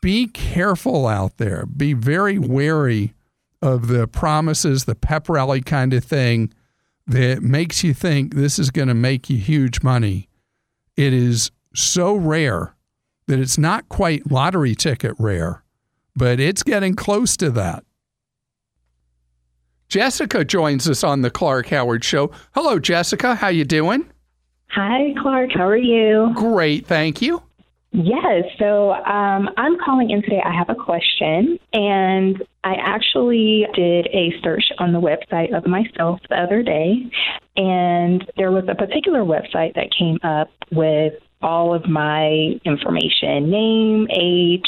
Be 0.01 0.27
careful 0.27 1.07
out 1.07 1.37
there. 1.37 1.65
Be 1.65 1.93
very 1.93 2.37
wary 2.37 3.13
of 3.63 3.87
the 3.87 4.07
promises, 4.07 4.83
the 4.83 4.93
pep 4.93 5.29
rally 5.29 5.61
kind 5.61 5.93
of 5.93 6.03
thing 6.03 6.53
that 7.07 7.41
makes 7.41 7.81
you 7.81 7.93
think 7.93 8.35
this 8.35 8.59
is 8.59 8.69
going 8.71 8.89
to 8.89 8.93
make 8.93 9.29
you 9.29 9.37
huge 9.37 9.81
money. 9.81 10.27
It 10.97 11.13
is 11.13 11.49
so 11.73 12.13
rare 12.13 12.75
that 13.27 13.39
it's 13.39 13.57
not 13.57 13.87
quite 13.87 14.29
lottery 14.29 14.75
ticket 14.75 15.15
rare, 15.17 15.63
but 16.13 16.41
it's 16.41 16.61
getting 16.61 16.93
close 16.93 17.37
to 17.37 17.49
that. 17.51 17.85
Jessica 19.87 20.43
joins 20.43 20.89
us 20.89 21.01
on 21.01 21.21
the 21.21 21.31
Clark 21.31 21.67
Howard 21.67 22.03
Show. 22.03 22.31
Hello, 22.53 22.79
Jessica. 22.79 23.35
How 23.35 23.47
you 23.47 23.63
doing? 23.63 24.11
Hi, 24.71 25.13
Clark. 25.21 25.51
How 25.53 25.67
are 25.67 25.77
you? 25.77 26.31
Great, 26.35 26.85
thank 26.85 27.21
you. 27.21 27.41
Yes. 27.93 28.43
So 28.57 28.93
um, 28.93 29.49
I'm 29.55 29.77
calling 29.77 30.09
in 30.09 30.23
today. 30.23 30.41
I 30.43 30.51
have 30.51 30.69
a 30.69 30.75
question, 30.75 31.59
and 31.73 32.43
I 32.63 32.73
actually 32.73 33.67
did 33.75 34.07
a 34.07 34.33
search 34.43 34.63
on 34.79 34.93
the 34.93 34.99
website 34.99 35.55
of 35.55 35.67
myself 35.67 36.19
the 36.27 36.35
other 36.35 36.63
day, 36.63 36.95
and 37.55 38.25
there 38.35 38.51
was 38.51 38.63
a 38.67 38.73
particular 38.73 39.19
website 39.19 39.75
that 39.75 39.89
came 39.97 40.17
up 40.23 40.49
with 40.71 41.13
all 41.43 41.75
of 41.75 41.87
my 41.87 42.59
information 42.65 43.51
name, 43.51 44.07
age, 44.09 44.65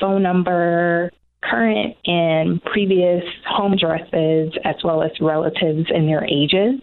phone 0.00 0.22
number, 0.22 1.12
current 1.44 1.94
and 2.06 2.60
previous 2.64 3.22
home 3.46 3.74
addresses, 3.74 4.52
as 4.64 4.74
well 4.82 5.04
as 5.04 5.10
relatives 5.20 5.86
and 5.94 6.08
their 6.08 6.24
ages. 6.24 6.80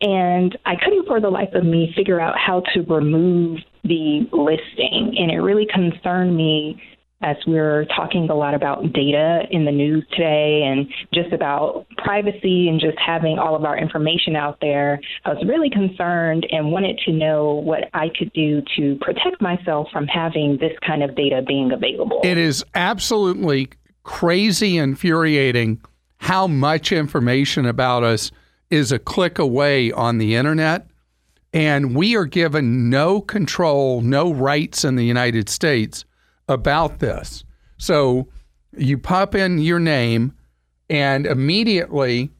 And 0.00 0.56
I 0.64 0.76
couldn't 0.82 1.06
for 1.06 1.20
the 1.20 1.28
life 1.28 1.52
of 1.54 1.64
me 1.64 1.92
figure 1.94 2.20
out 2.20 2.38
how 2.38 2.62
to 2.72 2.80
remove 2.82 3.58
the 3.84 4.28
listing. 4.32 5.14
And 5.18 5.30
it 5.30 5.40
really 5.40 5.66
concerned 5.66 6.36
me 6.36 6.80
as 7.22 7.36
we're 7.46 7.84
talking 7.96 8.28
a 8.30 8.34
lot 8.34 8.54
about 8.54 8.92
data 8.92 9.42
in 9.50 9.64
the 9.64 9.70
news 9.70 10.04
today 10.10 10.62
and 10.64 10.88
just 11.14 11.32
about 11.32 11.86
privacy 11.98 12.68
and 12.68 12.80
just 12.80 12.98
having 12.98 13.38
all 13.38 13.54
of 13.54 13.64
our 13.64 13.78
information 13.78 14.34
out 14.34 14.58
there, 14.60 15.00
I 15.24 15.30
was 15.32 15.44
really 15.46 15.70
concerned 15.70 16.46
and 16.50 16.72
wanted 16.72 16.98
to 17.06 17.12
know 17.12 17.54
what 17.54 17.88
I 17.94 18.08
could 18.18 18.32
do 18.32 18.62
to 18.76 18.96
protect 19.00 19.40
myself 19.40 19.88
from 19.92 20.06
having 20.06 20.58
this 20.58 20.72
kind 20.84 21.02
of 21.02 21.14
data 21.14 21.42
being 21.46 21.70
available. 21.70 22.20
It 22.24 22.38
is 22.38 22.64
absolutely 22.74 23.70
crazy 24.02 24.76
infuriating 24.76 25.80
how 26.18 26.46
much 26.46 26.90
information 26.92 27.66
about 27.66 28.02
us 28.02 28.32
is 28.68 28.90
a 28.90 28.98
click 28.98 29.38
away 29.38 29.92
on 29.92 30.18
the 30.18 30.34
internet. 30.34 30.86
And 31.52 31.94
we 31.94 32.16
are 32.16 32.24
given 32.24 32.88
no 32.88 33.20
control, 33.20 34.00
no 34.00 34.32
rights 34.32 34.84
in 34.84 34.96
the 34.96 35.04
United 35.04 35.48
States 35.48 36.04
about 36.48 36.98
this. 36.98 37.44
So 37.76 38.28
you 38.76 38.96
pop 38.96 39.34
in 39.34 39.58
your 39.58 39.80
name, 39.80 40.32
and 40.88 41.26
immediately 41.26 42.30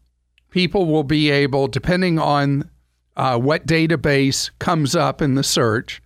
people 0.50 0.86
will 0.86 1.04
be 1.04 1.30
able, 1.30 1.68
depending 1.68 2.18
on 2.18 2.70
uh, 3.16 3.38
what 3.38 3.66
database 3.66 4.50
comes 4.58 4.96
up 4.96 5.20
in 5.20 5.34
the 5.34 5.42
search, 5.42 6.02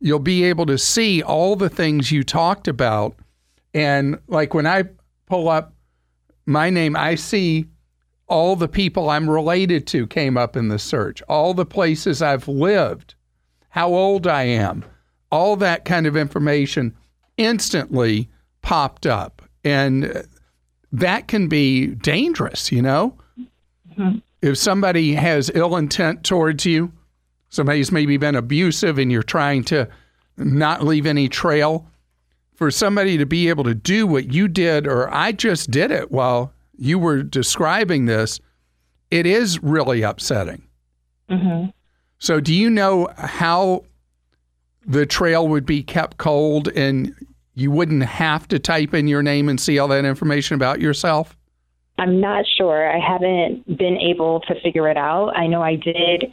you'll 0.00 0.18
be 0.18 0.44
able 0.44 0.66
to 0.66 0.76
see 0.76 1.22
all 1.22 1.56
the 1.56 1.70
things 1.70 2.12
you 2.12 2.22
talked 2.22 2.68
about. 2.68 3.16
And 3.72 4.18
like 4.28 4.52
when 4.52 4.66
I 4.66 4.84
pull 5.26 5.48
up 5.48 5.74
my 6.44 6.68
name, 6.70 6.96
I 6.96 7.14
see 7.14 7.66
all 8.32 8.56
the 8.56 8.66
people 8.66 9.10
I'm 9.10 9.28
related 9.28 9.86
to 9.88 10.06
came 10.06 10.38
up 10.38 10.56
in 10.56 10.68
the 10.68 10.78
search, 10.78 11.20
all 11.28 11.52
the 11.52 11.66
places 11.66 12.22
I've 12.22 12.48
lived, 12.48 13.14
how 13.68 13.88
old 13.92 14.26
I 14.26 14.44
am, 14.44 14.86
all 15.30 15.54
that 15.56 15.84
kind 15.84 16.06
of 16.06 16.16
information 16.16 16.96
instantly 17.36 18.30
popped 18.62 19.04
up. 19.04 19.42
And 19.64 20.26
that 20.92 21.28
can 21.28 21.48
be 21.48 21.88
dangerous, 21.88 22.72
you 22.72 22.80
know? 22.80 23.18
Mm-hmm. 23.90 24.20
If 24.40 24.56
somebody 24.56 25.12
has 25.12 25.50
ill 25.54 25.76
intent 25.76 26.24
towards 26.24 26.64
you, 26.64 26.90
somebody's 27.50 27.92
maybe 27.92 28.16
been 28.16 28.34
abusive 28.34 28.96
and 28.96 29.12
you're 29.12 29.22
trying 29.22 29.62
to 29.64 29.86
not 30.38 30.82
leave 30.82 31.04
any 31.04 31.28
trail, 31.28 31.86
for 32.54 32.70
somebody 32.70 33.18
to 33.18 33.26
be 33.26 33.50
able 33.50 33.64
to 33.64 33.74
do 33.74 34.06
what 34.06 34.32
you 34.32 34.48
did, 34.48 34.86
or 34.86 35.12
I 35.12 35.32
just 35.32 35.70
did 35.70 35.90
it 35.90 36.10
while 36.10 36.54
you 36.76 36.98
were 36.98 37.22
describing 37.22 38.06
this, 38.06 38.40
it 39.10 39.26
is 39.26 39.62
really 39.62 40.02
upsetting. 40.02 40.62
Mm-hmm. 41.30 41.70
So, 42.18 42.40
do 42.40 42.54
you 42.54 42.70
know 42.70 43.08
how 43.16 43.84
the 44.86 45.06
trail 45.06 45.46
would 45.48 45.66
be 45.66 45.82
kept 45.82 46.16
cold 46.16 46.68
and 46.68 47.14
you 47.54 47.70
wouldn't 47.70 48.04
have 48.04 48.48
to 48.48 48.58
type 48.58 48.94
in 48.94 49.06
your 49.06 49.22
name 49.22 49.48
and 49.48 49.60
see 49.60 49.78
all 49.78 49.88
that 49.88 50.04
information 50.04 50.54
about 50.54 50.80
yourself? 50.80 51.36
I'm 51.98 52.20
not 52.20 52.44
sure. 52.56 52.90
I 52.90 52.98
haven't 52.98 53.66
been 53.76 53.98
able 53.98 54.40
to 54.48 54.54
figure 54.62 54.88
it 54.88 54.96
out. 54.96 55.36
I 55.36 55.46
know 55.46 55.62
I 55.62 55.76
did 55.76 56.24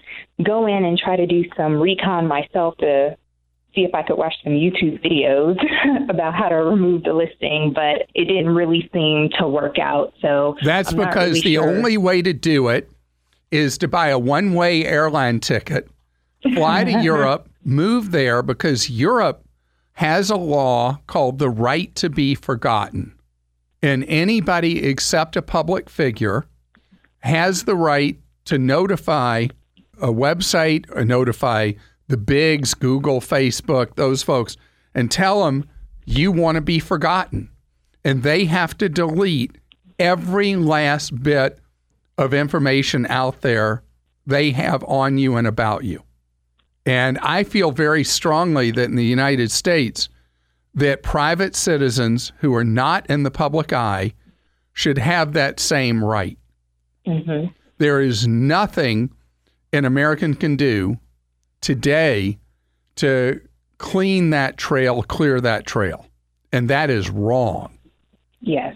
go 0.43 0.65
in 0.67 0.86
and 0.86 0.97
try 0.97 1.15
to 1.15 1.28
do 1.28 1.43
some 1.58 1.80
recon 1.80 2.28
myself 2.28 2.78
to 2.78 3.17
see 3.75 3.82
if 3.82 3.93
I 3.93 4.03
could 4.03 4.17
watch 4.17 4.34
some 4.43 4.53
YouTube 4.53 5.03
videos 5.03 5.58
about 6.10 6.34
how 6.34 6.49
to 6.49 6.55
remove 6.55 7.03
the 7.03 7.13
listing, 7.13 7.71
but 7.73 8.08
it 8.15 8.25
didn't 8.25 8.49
really 8.49 8.89
seem 8.93 9.29
to 9.39 9.47
work 9.47 9.77
out. 9.79 10.13
So 10.21 10.55
that's 10.63 10.93
because 10.93 11.34
really 11.34 11.41
the 11.41 11.53
sure. 11.55 11.69
only 11.69 11.97
way 11.97 12.21
to 12.21 12.34
do 12.34 12.69
it 12.69 12.89
is 13.51 13.77
to 13.79 13.88
buy 13.88 14.10
a 14.10 14.19
one 14.19 14.53
way 14.53 14.86
airline 14.86 15.39
ticket, 15.39 15.89
fly 16.53 16.84
to 16.84 16.91
Europe, 17.03 17.49
move 17.63 18.12
there 18.12 18.41
because 18.41 18.89
Europe 18.89 19.43
has 19.93 20.29
a 20.29 20.36
law 20.38 20.99
called 21.08 21.39
the 21.39 21.49
right 21.49 21.93
to 21.95 22.10
be 22.10 22.36
forgotten. 22.36 23.13
And 23.82 24.03
anybody 24.05 24.86
except 24.86 25.36
a 25.36 25.41
public 25.41 25.89
figure 25.89 26.45
has 27.19 27.63
the 27.63 27.75
right 27.75 28.17
to 28.45 28.58
notify 28.58 29.47
a 30.01 30.08
website 30.08 30.86
or 30.95 31.03
notify 31.03 31.73
the 32.10 32.17
bigs, 32.17 32.74
Google, 32.74 33.22
Facebook, 33.22 33.95
those 33.95 34.22
folks, 34.22 34.58
and 34.93 35.10
tell 35.10 35.45
them 35.45 35.69
you 36.06 36.32
want 36.32 36.56
to 36.56 36.62
be 36.62 36.80
forgotten. 36.80 37.50
And 38.04 38.24
they 38.24 38.45
have 38.45 38.78
to 38.80 38.89
delete 38.89 39.58
every 39.98 40.56
last 40.56 41.24
bit 41.24 41.60
of 42.17 42.34
information 42.34 43.06
out 43.08 43.41
there 43.41 43.84
they 44.26 44.52
have 44.52 44.84
on 44.84 45.17
you 45.17 45.38
and 45.38 45.48
about 45.48 45.84
you. 45.84 46.04
And 46.86 47.19
I 47.19 47.43
feel 47.43 47.72
very 47.72 48.04
strongly 48.04 48.72
that 48.72 48.86
in 48.86 48.95
the 48.95 49.06
United 49.06 49.52
States, 49.52 50.10
that 50.74 51.04
private 51.04 51.56
citizens 51.56 52.32
who 52.39 52.56
are 52.56 52.63
not 52.63 53.06
in 53.08 53.24
the 53.24 53.32
public 53.32 53.72
eye 53.72 54.13
should 54.74 54.98
have 54.98 55.34
that 55.34 55.60
same 55.60 56.04
right. 56.04 56.38
Mm-hmm. 57.06 57.52
There 57.78 58.02
is 58.02 58.28
nothing 58.28 59.12
an 59.72 59.86
American 59.86 60.34
can 60.36 60.56
do 60.56 60.98
today 61.62 62.39
to 62.95 63.41
clean 63.78 64.30
that 64.32 64.58
trail, 64.58 65.04
clear 65.04 65.39
that 65.41 65.65
trail. 65.65 66.06
And 66.52 66.69
that 66.69 66.89
is 66.89 67.10
wrong. 67.10 67.78
Yes. 68.41 68.76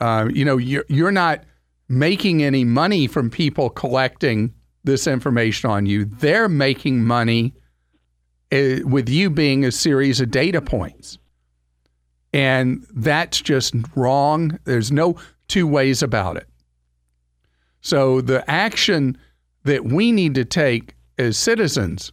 Uh, 0.00 0.28
you 0.32 0.44
know, 0.44 0.56
you're, 0.56 0.84
you're 0.88 1.12
not 1.12 1.44
making 1.88 2.42
any 2.42 2.64
money 2.64 3.06
from 3.06 3.30
people 3.30 3.70
collecting 3.70 4.52
this 4.84 5.06
information 5.06 5.70
on 5.70 5.86
you. 5.86 6.04
They're 6.04 6.48
making 6.48 7.04
money 7.04 7.54
uh, 8.52 8.80
with 8.84 9.08
you 9.08 9.30
being 9.30 9.64
a 9.64 9.72
series 9.72 10.20
of 10.20 10.30
data 10.30 10.60
points. 10.60 11.18
And 12.32 12.84
that's 12.94 13.40
just 13.40 13.74
wrong. 13.94 14.58
There's 14.64 14.90
no 14.90 15.16
two 15.48 15.66
ways 15.66 16.02
about 16.02 16.36
it. 16.36 16.48
So 17.80 18.20
the 18.20 18.48
action 18.50 19.18
that 19.64 19.84
we 19.84 20.10
need 20.10 20.34
to 20.34 20.44
take 20.44 20.94
as 21.18 21.38
citizens 21.38 22.12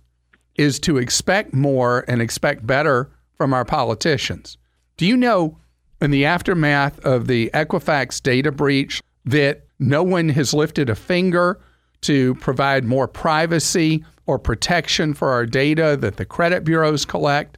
is 0.55 0.79
to 0.79 0.97
expect 0.97 1.53
more 1.53 2.05
and 2.07 2.21
expect 2.21 2.65
better 2.65 3.09
from 3.35 3.53
our 3.53 3.65
politicians. 3.65 4.57
Do 4.97 5.05
you 5.05 5.17
know 5.17 5.57
in 6.01 6.11
the 6.11 6.25
aftermath 6.25 6.99
of 7.05 7.27
the 7.27 7.49
Equifax 7.53 8.21
data 8.21 8.51
breach 8.51 9.01
that 9.25 9.65
no 9.79 10.03
one 10.03 10.29
has 10.29 10.53
lifted 10.53 10.89
a 10.89 10.95
finger 10.95 11.59
to 12.01 12.35
provide 12.35 12.83
more 12.83 13.07
privacy 13.07 14.03
or 14.25 14.39
protection 14.39 15.13
for 15.13 15.29
our 15.29 15.45
data 15.45 15.97
that 15.99 16.17
the 16.17 16.25
credit 16.25 16.63
bureaus 16.63 17.05
collect. 17.05 17.57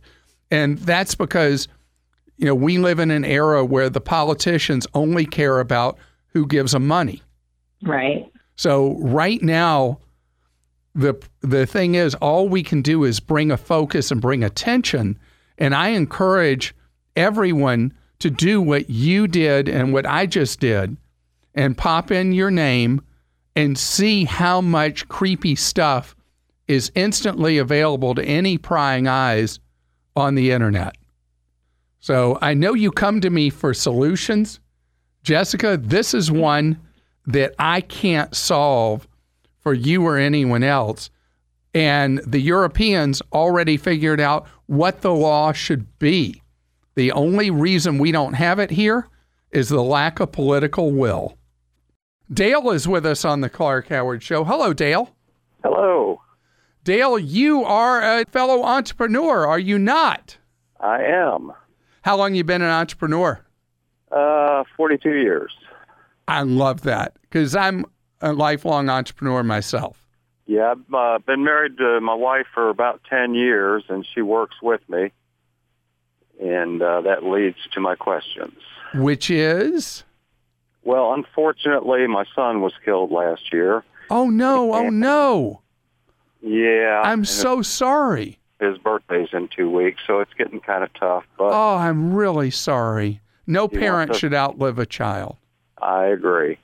And 0.51 0.77
that's 0.79 1.15
because 1.15 1.67
you 2.37 2.45
know, 2.45 2.55
we 2.55 2.77
live 2.77 2.99
in 2.99 3.11
an 3.11 3.23
era 3.23 3.63
where 3.63 3.89
the 3.89 4.01
politicians 4.01 4.87
only 4.93 5.25
care 5.25 5.59
about 5.59 5.97
who 6.27 6.47
gives 6.47 6.71
them 6.71 6.87
money. 6.87 7.21
Right. 7.83 8.29
So 8.55 8.97
right 8.99 9.41
now, 9.41 9.99
the 10.95 11.15
the 11.41 11.65
thing 11.65 11.95
is, 11.95 12.15
all 12.15 12.47
we 12.47 12.63
can 12.63 12.81
do 12.81 13.03
is 13.03 13.19
bring 13.19 13.51
a 13.51 13.57
focus 13.57 14.11
and 14.11 14.21
bring 14.21 14.43
attention. 14.43 15.17
And 15.57 15.75
I 15.75 15.89
encourage 15.89 16.75
everyone 17.15 17.93
to 18.19 18.29
do 18.29 18.61
what 18.61 18.89
you 18.89 19.27
did 19.27 19.67
and 19.67 19.93
what 19.93 20.05
I 20.05 20.25
just 20.25 20.59
did, 20.59 20.97
and 21.53 21.77
pop 21.77 22.11
in 22.11 22.31
your 22.31 22.51
name 22.51 23.01
and 23.55 23.77
see 23.77 24.25
how 24.25 24.61
much 24.61 25.07
creepy 25.07 25.55
stuff 25.55 26.15
is 26.67 26.91
instantly 26.95 27.57
available 27.57 28.15
to 28.15 28.23
any 28.23 28.57
prying 28.57 29.07
eyes 29.07 29.59
on 30.15 30.35
the 30.35 30.51
internet. 30.51 30.95
So 31.99 32.37
I 32.41 32.53
know 32.53 32.73
you 32.73 32.91
come 32.91 33.21
to 33.21 33.29
me 33.29 33.49
for 33.49 33.73
solutions. 33.73 34.59
Jessica, 35.23 35.77
this 35.77 36.13
is 36.13 36.31
one 36.31 36.79
that 37.25 37.53
I 37.59 37.81
can't 37.81 38.35
solve 38.35 39.07
for 39.63 39.73
you 39.73 40.05
or 40.05 40.17
anyone 40.17 40.63
else. 40.63 41.09
And 41.73 42.19
the 42.19 42.41
Europeans 42.41 43.21
already 43.31 43.77
figured 43.77 44.19
out 44.19 44.45
what 44.67 45.01
the 45.01 45.13
law 45.13 45.53
should 45.53 45.97
be. 45.97 46.43
The 46.95 47.11
only 47.11 47.49
reason 47.49 47.97
we 47.97 48.11
don't 48.11 48.33
have 48.33 48.59
it 48.59 48.69
here 48.69 49.07
is 49.51 49.69
the 49.69 49.81
lack 49.81 50.19
of 50.19 50.31
political 50.31 50.91
will. 50.91 51.37
Dale 52.31 52.69
is 52.71 52.87
with 52.87 53.05
us 53.05 53.25
on 53.25 53.41
the 53.41 53.49
Clark 53.49 53.87
Howard 53.89 54.21
Show. 54.21 54.43
Hello, 54.43 54.73
Dale. 54.73 55.15
Hello. 55.63 56.21
Dale, 56.83 57.17
you 57.17 57.63
are 57.63 58.01
a 58.01 58.25
fellow 58.25 58.63
entrepreneur, 58.63 59.47
are 59.47 59.59
you 59.59 59.79
not? 59.79 60.37
I 60.79 61.01
am. 61.03 61.53
How 62.01 62.17
long 62.17 62.35
you 62.35 62.43
been 62.43 62.61
an 62.61 62.69
entrepreneur? 62.69 63.39
Uh, 64.11 64.63
42 64.75 65.09
years. 65.09 65.51
I 66.27 66.41
love 66.41 66.81
that 66.81 67.15
because 67.21 67.55
I'm 67.55 67.85
a 68.23 68.33
lifelong 68.33 68.89
entrepreneur 68.89 69.43
myself. 69.43 69.99
Yeah, 70.47 70.71
I've 70.73 70.93
uh, 70.93 71.19
been 71.19 71.43
married 71.43 71.77
to 71.77 72.01
my 72.01 72.13
wife 72.15 72.47
for 72.53 72.69
about 72.69 73.01
10 73.09 73.35
years, 73.35 73.83
and 73.89 74.05
she 74.13 74.21
works 74.21 74.55
with 74.61 74.81
me. 74.89 75.11
And 76.41 76.81
uh, 76.81 77.01
that 77.01 77.23
leads 77.23 77.57
to 77.73 77.79
my 77.79 77.95
questions. 77.95 78.57
Which 78.95 79.29
is? 79.29 80.03
Well, 80.83 81.13
unfortunately, 81.13 82.07
my 82.07 82.25
son 82.35 82.61
was 82.61 82.73
killed 82.83 83.11
last 83.11 83.53
year. 83.53 83.83
Oh, 84.09 84.29
no. 84.29 84.73
Oh, 84.73 84.89
no. 84.89 85.61
Yeah. 86.41 87.01
I'm 87.05 87.23
so 87.23 87.61
sorry. 87.61 88.39
His 88.59 88.77
birthday's 88.77 89.29
in 89.33 89.47
two 89.55 89.69
weeks, 89.69 90.01
so 90.05 90.19
it's 90.19 90.33
getting 90.37 90.59
kind 90.59 90.83
of 90.83 90.93
tough. 90.93 91.23
But 91.37 91.51
Oh, 91.53 91.75
I'm 91.77 92.13
really 92.13 92.51
sorry. 92.51 93.21
No 93.47 93.67
parent 93.67 94.13
to- 94.13 94.19
should 94.19 94.33
outlive 94.33 94.79
a 94.79 94.85
child. 94.85 95.37
I 95.81 96.05
agree. 96.05 96.57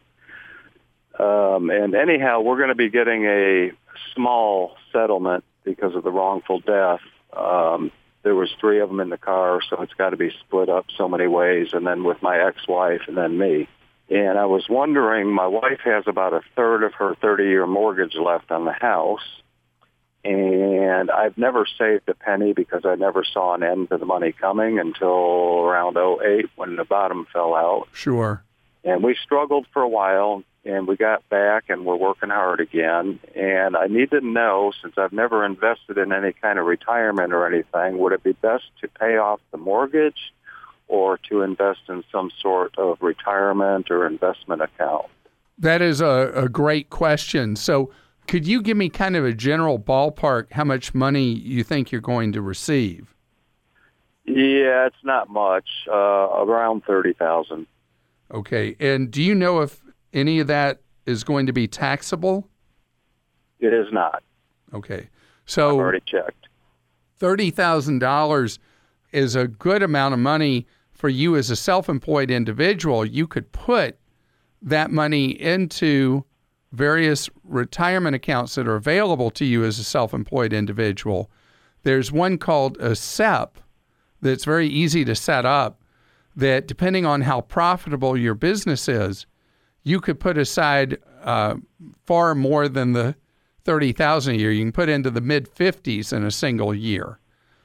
Um, 1.20 1.70
and 1.70 1.96
anyhow, 1.96 2.42
we're 2.42 2.58
going 2.58 2.70
to 2.70 2.76
be 2.76 2.90
getting 2.90 3.26
a 3.26 3.72
small 4.16 4.76
settlement 4.94 5.44
because 5.64 5.94
of 5.96 6.04
the 6.04 6.12
wrongful 6.12 6.62
death. 6.62 7.02
Um, 7.36 7.92
there 8.24 8.36
was 8.36 8.50
three 8.60 8.80
of 8.80 8.90
them 8.90 9.00
in 9.00 9.10
the 9.10 9.18
car, 9.18 9.60
so 9.70 9.82
it's 9.82 9.94
got 9.94 10.12
to 10.12 10.18
be 10.18 10.32
split 10.42 10.70
up 10.70 10.86
so 10.98 11.08
many 11.10 11.28
ways, 11.28 11.70
and 11.74 11.86
then 11.86 12.04
with 12.04 12.22
my 12.22 12.40
ex-wife 12.48 13.02
and 13.08 13.18
then 13.18 13.38
me. 13.38 13.68
And 14.10 14.40
I 14.40 14.46
was 14.46 14.68
wondering, 14.70 15.28
my 15.32 15.48
wife 15.48 15.82
has 15.84 16.06
about 16.08 16.34
a 16.34 16.42
third 16.56 16.84
of 16.84 16.94
her 16.96 17.16
30-year 17.16 17.68
mortgage 17.68 18.16
left 18.16 18.50
on 18.52 18.66
the 18.66 18.72
house, 18.74 19.22
and 20.24 21.12
I've 21.12 21.38
never 21.38 21.66
saved 21.78 22.10
a 22.10 22.14
penny 22.14 22.54
because 22.54 22.82
I 22.86 22.96
never 22.96 23.24
saw 23.24 23.54
an 23.56 23.64
end 23.64 23.90
to 23.90 23.98
the 23.98 24.06
money 24.06 24.32
coming 24.34 24.80
until 24.80 25.60
around 25.62 25.98
'08 25.98 26.50
when 26.56 26.76
the 26.76 26.84
bottom 26.84 27.26
fell 27.32 27.56
out 27.56 27.88
Sure. 27.94 28.44
and 28.84 29.02
we 29.02 29.16
struggled 29.24 29.66
for 29.72 29.82
a 29.82 29.88
while 29.88 30.44
and 30.66 30.88
we 30.88 30.98
got 30.98 31.28
back 31.30 31.66
and 31.70 31.86
we're 31.86 31.96
working 31.96 32.30
hard 32.30 32.60
again 32.60 33.20
and 33.36 33.76
i 33.78 33.88
need 33.88 34.10
to 34.10 34.22
know 34.22 34.72
since 34.82 34.94
i've 34.98 35.14
never 35.14 35.46
invested 35.46 35.98
in 35.98 36.12
any 36.12 36.34
kind 36.34 36.60
of 36.60 36.66
retirement 36.66 37.32
or 37.34 37.48
anything 37.48 37.98
would 37.98 38.14
it 38.14 38.24
be 38.24 38.34
best 38.34 38.66
to 38.82 38.88
pay 38.88 39.18
off 39.18 39.40
the 39.52 39.58
mortgage 39.58 40.34
or 40.88 41.18
to 41.30 41.44
invest 41.44 41.82
in 41.88 42.04
some 42.12 42.32
sort 42.42 42.74
of 42.78 42.98
retirement 43.02 43.92
or 43.92 44.08
investment 44.08 44.62
account 44.62 45.06
That 45.58 45.82
is 45.82 46.02
a, 46.02 46.32
a 46.34 46.50
great 46.50 46.90
question. 46.90 47.56
So, 47.56 47.92
could 48.28 48.48
you 48.48 48.62
give 48.62 48.78
me 48.78 48.90
kind 48.90 49.16
of 49.16 49.26
a 49.26 49.34
general 49.34 49.78
ballpark 49.78 50.52
how 50.54 50.64
much 50.64 50.94
money 50.96 51.26
you 51.34 51.64
think 51.64 51.92
you're 51.92 52.02
going 52.02 52.32
to 52.34 52.42
receive? 52.42 53.14
yeah 54.26 54.86
it's 54.88 55.04
not 55.04 55.30
much 55.30 55.68
uh 55.92 55.94
around 56.44 56.84
thirty 56.86 57.14
thousand 57.14 57.66
Okay. 58.32 58.76
And 58.80 59.10
do 59.10 59.24
you 59.24 59.34
know 59.34 59.62
if 59.62 59.82
any 60.14 60.40
of 60.40 60.48
that 60.48 60.82
is 61.06 61.24
going 61.24 61.46
to 61.46 61.54
be 61.54 61.68
taxable? 61.68 62.48
it 63.60 63.74
is 63.74 63.92
not 63.92 64.24
Okay. 64.74 65.10
So 65.46 65.70
i've 65.70 65.76
already 65.76 66.04
checked 66.06 66.48
$30,000 67.20 68.60
is 69.12 69.36
a 69.36 69.48
good 69.48 69.84
amount 69.84 70.14
of 70.14 70.20
money 70.20 70.66
for 70.92 71.10
you 71.10 71.36
as 71.36 71.50
a 71.50 71.56
self 71.56 71.90
employed 71.90 72.32
individual. 72.32 73.06
You 73.06 73.28
could 73.28 73.52
put 73.52 73.98
that 74.62 74.92
money 74.92 75.30
into 75.30 76.26
various 76.72 77.30
retirement 77.44 78.16
accounts 78.16 78.56
that 78.56 78.68
are 78.68 78.76
available 78.76 79.32
to 79.32 79.46
you 79.46 79.64
as 79.64 79.80
a 79.80 79.84
self 79.84 80.14
employed 80.14 80.54
individual. 80.54 81.30
There's 81.84 82.12
one 82.12 82.38
called 82.38 82.78
a 82.78 82.96
SEP 82.96 83.58
that's 84.22 84.44
very 84.46 84.68
easy 84.68 85.06
to 85.06 85.16
set 85.16 85.46
up 85.46 85.82
that, 86.36 86.68
depending 86.68 87.06
on 87.06 87.22
how 87.22 87.42
profitable 87.42 88.18
your 88.18 88.36
business 88.36 88.88
is, 88.88 89.26
you 89.84 90.00
could 90.00 90.20
put 90.20 90.38
aside 90.38 90.98
uh, 91.24 91.56
far 92.06 92.36
more 92.36 92.68
than 92.68 92.94
the 92.94 93.16
30,000 93.66 94.36
a 94.36 94.38
year. 94.38 94.52
You 94.52 94.64
can 94.64 94.72
put 94.72 94.90
into 94.90 95.10
the 95.10 95.22
mid 95.22 95.54
50s 95.54 96.14
in 96.14 96.24
a 96.24 96.32
single 96.32 96.74
year. 96.74 97.20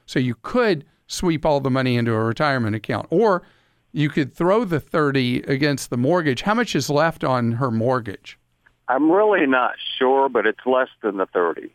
So 0.07 0.19
you 0.19 0.35
could 0.43 0.85
sweep 1.07 1.45
all 1.47 1.61
the 1.61 1.71
money 1.71 1.97
into 1.97 2.13
a 2.13 2.23
retirement 2.25 2.77
account 2.77 3.07
or 3.11 3.43
you 3.93 4.09
could 4.09 4.35
throw 4.35 4.65
the 4.65 4.81
30 4.81 5.43
against 5.43 5.91
the 5.91 5.97
mortgage. 5.97 6.43
How 6.43 6.55
much 6.55 6.75
is 6.75 6.91
left 6.91 7.23
on 7.25 7.53
her 7.53 7.71
mortgage? 7.71 8.39
i'm 8.89 9.11
really 9.11 9.47
not 9.47 9.73
sure 9.99 10.29
but 10.29 10.47
it's 10.47 10.67
less 10.67 10.89
than 11.03 11.17
the 11.17 11.27
thirty 11.27 11.75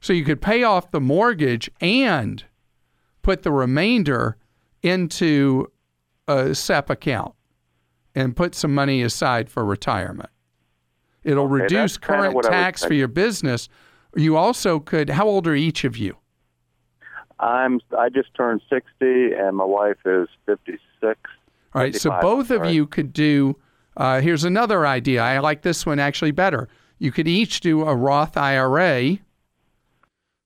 So 0.00 0.12
you 0.12 0.24
could 0.24 0.40
pay 0.40 0.62
off 0.62 0.92
the 0.92 1.00
mortgage 1.00 1.68
and 1.80 2.44
put 3.22 3.42
the 3.42 3.50
remainder 3.50 4.36
into 4.82 5.72
a 6.28 6.54
SEP 6.54 6.90
account 6.90 7.34
and 8.18 8.34
put 8.34 8.54
some 8.54 8.74
money 8.74 9.00
aside 9.02 9.48
for 9.48 9.64
retirement. 9.64 10.30
It'll 11.22 11.44
Okay, 11.44 11.62
reduce 11.62 11.96
current 11.96 12.34
what 12.34 12.46
I 12.46 12.48
was 12.48 12.56
tax 12.56 12.84
for 12.84 12.94
your 12.94 13.06
business. 13.08 13.68
You 14.16 14.36
also 14.36 14.80
could, 14.80 15.10
how 15.10 15.26
old 15.26 15.46
are 15.46 15.54
each 15.54 15.84
of 15.84 15.96
you? 15.96 16.16
i'm 17.40 17.78
i 17.96 18.08
just 18.08 18.34
turned 18.34 18.60
sixty 18.68 19.32
and 19.32 19.56
my 19.56 19.64
wife 19.64 19.98
is 20.04 20.26
fifty 20.44 20.76
six 21.00 21.20
All 21.72 21.80
right, 21.82 21.94
so 21.94 22.10
both 22.20 22.50
of 22.50 22.66
you 22.66 22.84
could 22.84 23.12
do. 23.12 23.56
Uh, 23.96 24.20
here's 24.20 24.42
another 24.42 24.84
idea. 24.84 25.22
I 25.22 25.38
like 25.38 25.62
this 25.62 25.86
one 25.86 26.00
actually 26.00 26.32
better. 26.32 26.68
You 26.98 27.12
could 27.12 27.28
each 27.28 27.60
do 27.60 27.82
a 27.82 27.94
Roth 27.94 28.36
IRA. 28.36 29.18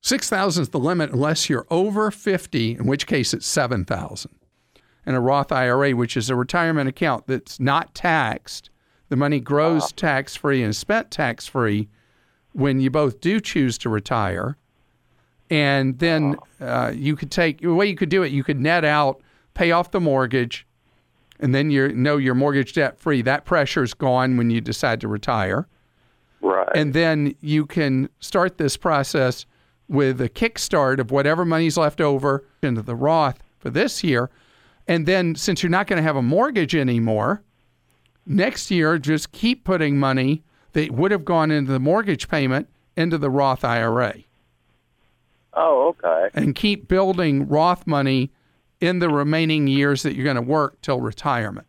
Six 0.03 0.29
thousand 0.29 0.63
is 0.63 0.69
the 0.69 0.79
limit 0.79 1.13
unless 1.13 1.49
you're 1.49 1.67
over 1.71 2.11
fifty, 2.11 2.73
in 2.73 2.85
which 2.87 3.07
case 3.07 3.33
it's 3.33 3.47
seven 3.47 3.87
thousand. 3.87 4.33
And 5.05 5.17
a 5.17 5.21
Roth 5.21 5.51
IRA, 5.51 5.93
which 5.93 6.17
is 6.17 6.31
a 6.31 6.37
retirement 6.37 6.89
account 6.89 7.27
that's 7.27 7.59
not 7.59 7.95
taxed, 7.95 8.71
the 9.09 9.17
money 9.17 9.41
grows 9.41 9.93
tax 9.93 10.37
free 10.37 10.63
and 10.63 10.75
spent 10.75 11.11
tax 11.11 11.47
free 11.47 11.89
when 12.53 12.81
you 12.81 12.91
both 12.91 13.21
do 13.21 13.41
choose 13.41 13.77
to 13.79 13.89
retire. 13.89 14.57
And 15.51 15.99
then 15.99 16.37
uh, 16.61 16.93
you 16.95 17.17
could 17.17 17.31
take 17.31 17.61
the 17.61 17.75
way 17.75 17.87
you 17.87 17.97
could 17.97 18.09
do 18.09 18.23
it. 18.23 18.33
You 18.33 18.43
could 18.43 18.61
net 18.61 18.85
out, 18.85 19.21
pay 19.55 19.71
off 19.71 19.91
the 19.91 20.01
mortgage, 20.01 20.67
and 21.41 21.55
then 21.55 21.71
you 21.71 21.89
know 21.89 22.17
you're 22.17 22.35
mortgage 22.35 22.73
debt 22.73 22.99
free. 22.99 23.21
That 23.21 23.45
pressure 23.45 23.83
is 23.83 23.93
gone 23.93 24.37
when 24.37 24.49
you 24.51 24.61
decide 24.61 25.01
to 25.03 25.09
retire. 25.09 25.67
right 26.41 26.69
And 26.75 26.95
then 26.95 27.35
you 27.41 27.67
can 27.67 28.09
start 28.21 28.57
this 28.57 28.77
process 28.77 29.45
with 29.89 30.21
a 30.21 30.29
kickstart 30.29 31.01
of 31.01 31.11
whatever 31.11 31.45
money's 31.45 31.77
left 31.77 32.01
over 32.01 32.47
into 32.63 32.81
the 32.81 32.95
Roth 32.95 33.43
for 33.59 33.69
this 33.69 34.03
year. 34.03 34.31
And 34.89 35.07
then 35.07 35.35
since 35.35 35.63
you're 35.63 35.71
not 35.71 35.87
going 35.87 35.99
to 35.99 36.03
have 36.03 36.17
a 36.17 36.23
mortgage 36.23 36.75
anymore, 36.75 37.43
next 38.27 38.71
year 38.71 38.99
just 38.99 39.33
keep 39.33 39.65
putting 39.65 39.99
money 39.99 40.43
that 40.73 40.91
would 40.91 41.11
have 41.11 41.25
gone 41.25 41.51
into 41.51 41.73
the 41.73 41.81
mortgage 41.81 42.29
payment 42.29 42.69
into 42.97 43.19
the 43.19 43.31
Roth 43.31 43.65
IRA 43.65 44.15
oh 45.55 45.89
okay 45.89 46.29
and 46.35 46.55
keep 46.55 46.89
building 46.89 47.49
Roth 47.49 47.87
money 47.87 48.31
in 48.83 48.99
the 48.99 49.09
remaining 49.09 49.69
years 49.69 50.03
that 50.03 50.15
you're 50.15 50.25
going 50.25 50.37
to 50.37 50.43
work 50.43 50.81
till 50.83 51.01
retirement. 51.01 51.67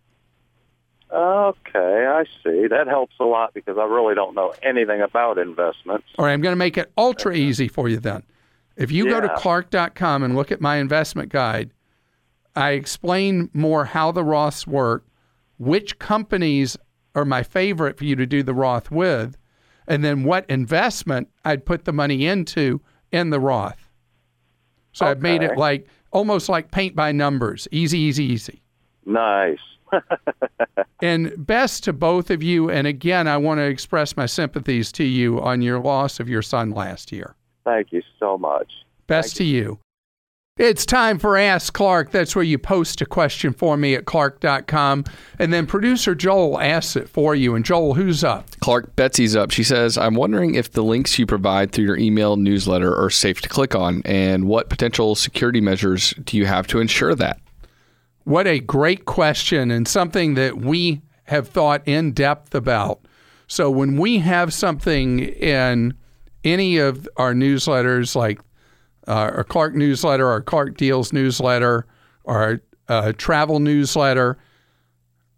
Okay, 1.12 2.08
I 2.08 2.24
see. 2.44 2.66
That 2.68 2.88
helps 2.88 3.14
a 3.20 3.24
lot 3.24 3.54
because 3.54 3.78
I 3.78 3.84
really 3.84 4.16
don't 4.16 4.34
know 4.34 4.52
anything 4.64 5.00
about 5.00 5.38
investments. 5.38 6.08
All 6.18 6.26
right, 6.26 6.34
I'm 6.34 6.42
going 6.42 6.54
to 6.54 6.58
make 6.58 6.76
it 6.76 6.92
ultra 6.98 7.36
easy 7.36 7.68
for 7.68 7.88
you 7.88 8.00
then. 8.00 8.24
If 8.76 8.92
you 8.92 9.08
go 9.08 9.22
to 9.22 9.30
clark.com 9.36 10.24
and 10.24 10.36
look 10.36 10.52
at 10.52 10.60
my 10.60 10.78
investment 10.78 11.30
guide, 11.30 11.70
I 12.56 12.72
explain 12.72 13.50
more 13.54 13.86
how 13.86 14.12
the 14.12 14.24
Roths 14.24 14.68
work, 14.68 15.06
which 15.58 16.00
companies 16.00 16.78
are 17.16 17.26
my 17.26 17.44
favorite 17.44 17.98
for 17.98 18.06
you 18.06 18.16
to 18.16 18.26
do 18.26 18.44
the 18.44 18.54
Roth 18.54 18.92
with, 18.92 19.38
and 19.88 20.04
then 20.04 20.24
what 20.24 20.50
investment 20.50 21.30
I'd 21.44 21.66
put 21.66 21.86
the 21.86 21.94
money 21.94 22.26
into 22.26 22.82
in 23.12 23.30
the 23.30 23.40
Roth. 23.40 23.90
So 24.94 25.06
I've 25.06 25.22
made 25.22 25.42
it 25.42 25.58
like 25.58 25.88
almost 26.12 26.50
like 26.50 26.72
paint 26.72 26.96
by 26.96 27.12
numbers, 27.12 27.68
easy, 27.72 28.00
easy, 28.00 28.26
easy. 28.26 28.62
Nice. 29.06 29.58
And 31.04 31.34
best 31.38 31.84
to 31.84 31.92
both 31.92 32.30
of 32.30 32.42
you. 32.42 32.70
And 32.70 32.88
again, 32.88 33.28
I 33.28 33.36
want 33.36 33.58
to 33.58 33.64
express 33.64 34.16
my 34.16 34.26
sympathies 34.26 34.90
to 34.94 35.04
you 35.04 35.42
on 35.42 35.62
your 35.62 35.78
loss 35.80 36.22
of 36.22 36.30
your 36.30 36.42
son 36.42 36.72
last 36.72 37.12
year. 37.12 37.36
Thank 37.66 37.92
you 37.92 38.02
so 38.20 38.38
much. 38.38 38.72
Best 39.06 39.36
to 39.38 39.44
you. 39.44 39.80
It's 40.60 40.86
time 40.86 41.18
for 41.18 41.36
Ask 41.36 41.74
Clark. 41.74 42.12
That's 42.12 42.36
where 42.36 42.44
you 42.44 42.60
post 42.60 43.02
a 43.02 43.08
question 43.08 43.54
for 43.54 43.76
me 43.76 43.96
at 43.96 44.06
clark.com. 44.06 45.04
And 45.40 45.52
then 45.52 45.66
producer 45.66 46.14
Joel 46.14 46.60
asks 46.62 46.96
it 46.96 47.10
for 47.10 47.34
you. 47.34 47.56
And 47.56 47.66
Joel, 47.66 47.96
who's 47.96 48.24
up? 48.24 48.48
Clark 48.60 48.96
Betsy's 48.96 49.36
up. 49.36 49.50
She 49.50 49.64
says, 49.64 49.98
I'm 49.98 50.14
wondering 50.14 50.54
if 50.54 50.72
the 50.72 50.84
links 50.84 51.18
you 51.18 51.26
provide 51.26 51.72
through 51.72 51.86
your 51.86 51.98
email 51.98 52.36
newsletter 52.36 52.96
are 52.96 53.10
safe 53.10 53.42
to 53.42 53.50
click 53.50 53.74
on, 53.74 54.04
and 54.06 54.48
what 54.48 54.70
potential 54.70 55.16
security 55.16 55.60
measures 55.60 56.14
do 56.24 56.38
you 56.38 56.46
have 56.46 56.68
to 56.68 56.80
ensure 56.80 57.16
that? 57.16 57.40
What 58.24 58.46
a 58.46 58.60
great 58.60 59.06
question 59.06 59.72
and 59.72 59.88
something 59.88 60.36
that 60.36 60.58
we 60.58 61.02
have 61.24 61.48
thought 61.48 61.82
in 61.88 62.12
depth 62.12 62.54
about. 62.54 63.00
So 63.48 63.72
when 63.72 63.98
we 63.98 64.20
have 64.20 64.54
something 64.54 65.18
in 65.20 65.96
any 66.44 66.78
of 66.78 67.10
our 67.18 67.34
newsletters, 67.34 68.16
like 68.16 68.40
uh, 69.08 69.12
our 69.12 69.44
Clark 69.44 69.76
newsletter, 69.76 70.28
our 70.28 70.42
Clark 70.42 70.78
Deals 70.78 71.14
newsletter, 71.14 71.86
our 72.26 72.62
uh, 72.88 73.14
travel 73.18 73.60
newsletter, 73.60 74.38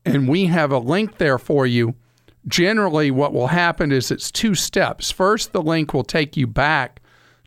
and 0.06 0.28
we 0.28 0.46
have 0.46 0.72
a 0.72 0.78
link 0.78 1.18
there 1.18 1.38
for 1.38 1.66
you, 1.66 1.96
generally 2.48 3.12
what 3.12 3.34
will 3.34 3.48
happen 3.48 3.92
is 3.92 4.12
it's 4.12 4.32
two 4.32 4.56
steps. 4.56 5.12
First, 5.12 5.52
the 5.52 5.62
link 5.62 5.94
will 5.94 6.04
take 6.04 6.38
you 6.38 6.48
back 6.48 7.02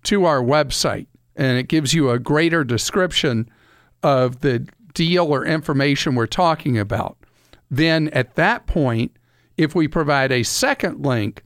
to 0.04 0.24
our 0.24 0.42
website 0.42 1.06
and 1.36 1.56
it 1.56 1.68
gives 1.68 1.94
you 1.94 2.10
a 2.10 2.18
greater 2.18 2.64
description 2.64 3.48
of 4.02 4.40
the 4.40 4.66
deal 4.94 5.26
or 5.26 5.44
information 5.44 6.14
we're 6.14 6.26
talking 6.26 6.78
about. 6.78 7.16
Then 7.70 8.08
at 8.08 8.34
that 8.34 8.66
point, 8.66 9.16
if 9.56 9.74
we 9.74 9.86
provide 9.86 10.32
a 10.32 10.42
second 10.42 11.04
link, 11.04 11.44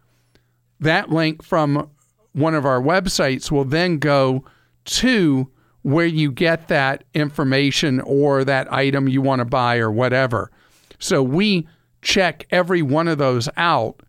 that 0.81 1.11
link 1.11 1.43
from 1.43 1.91
one 2.33 2.55
of 2.55 2.65
our 2.65 2.81
websites 2.81 3.51
will 3.51 3.65
then 3.65 3.99
go 3.99 4.45
to 4.85 5.51
where 5.83 6.07
you 6.07 6.31
get 6.31 6.69
that 6.69 7.05
information 7.15 8.01
or 8.01 8.45
that 8.45 8.73
item 8.73 9.09
you 9.09 9.21
want 9.21 9.41
to 9.41 9.45
buy 9.45 9.79
or 9.79 9.91
whatever. 9.91 10.51
So 10.99 11.23
we 11.23 11.67
check 12.03 12.47
every 12.51 12.83
one 12.83 13.09
of 13.09 13.19
those 13.19 13.49
out 13.57 14.01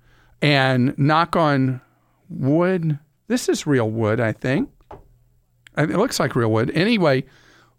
and 0.42 0.98
knock 0.98 1.36
on 1.36 1.82
wood. 2.30 3.00
This 3.28 3.50
is 3.50 3.66
real 3.66 3.90
wood, 3.90 4.20
I 4.20 4.32
think. 4.34 4.70
It 5.78 5.90
looks 5.90 6.20
like 6.20 6.36
real 6.36 6.52
wood. 6.52 6.72
Anyway, 6.76 7.24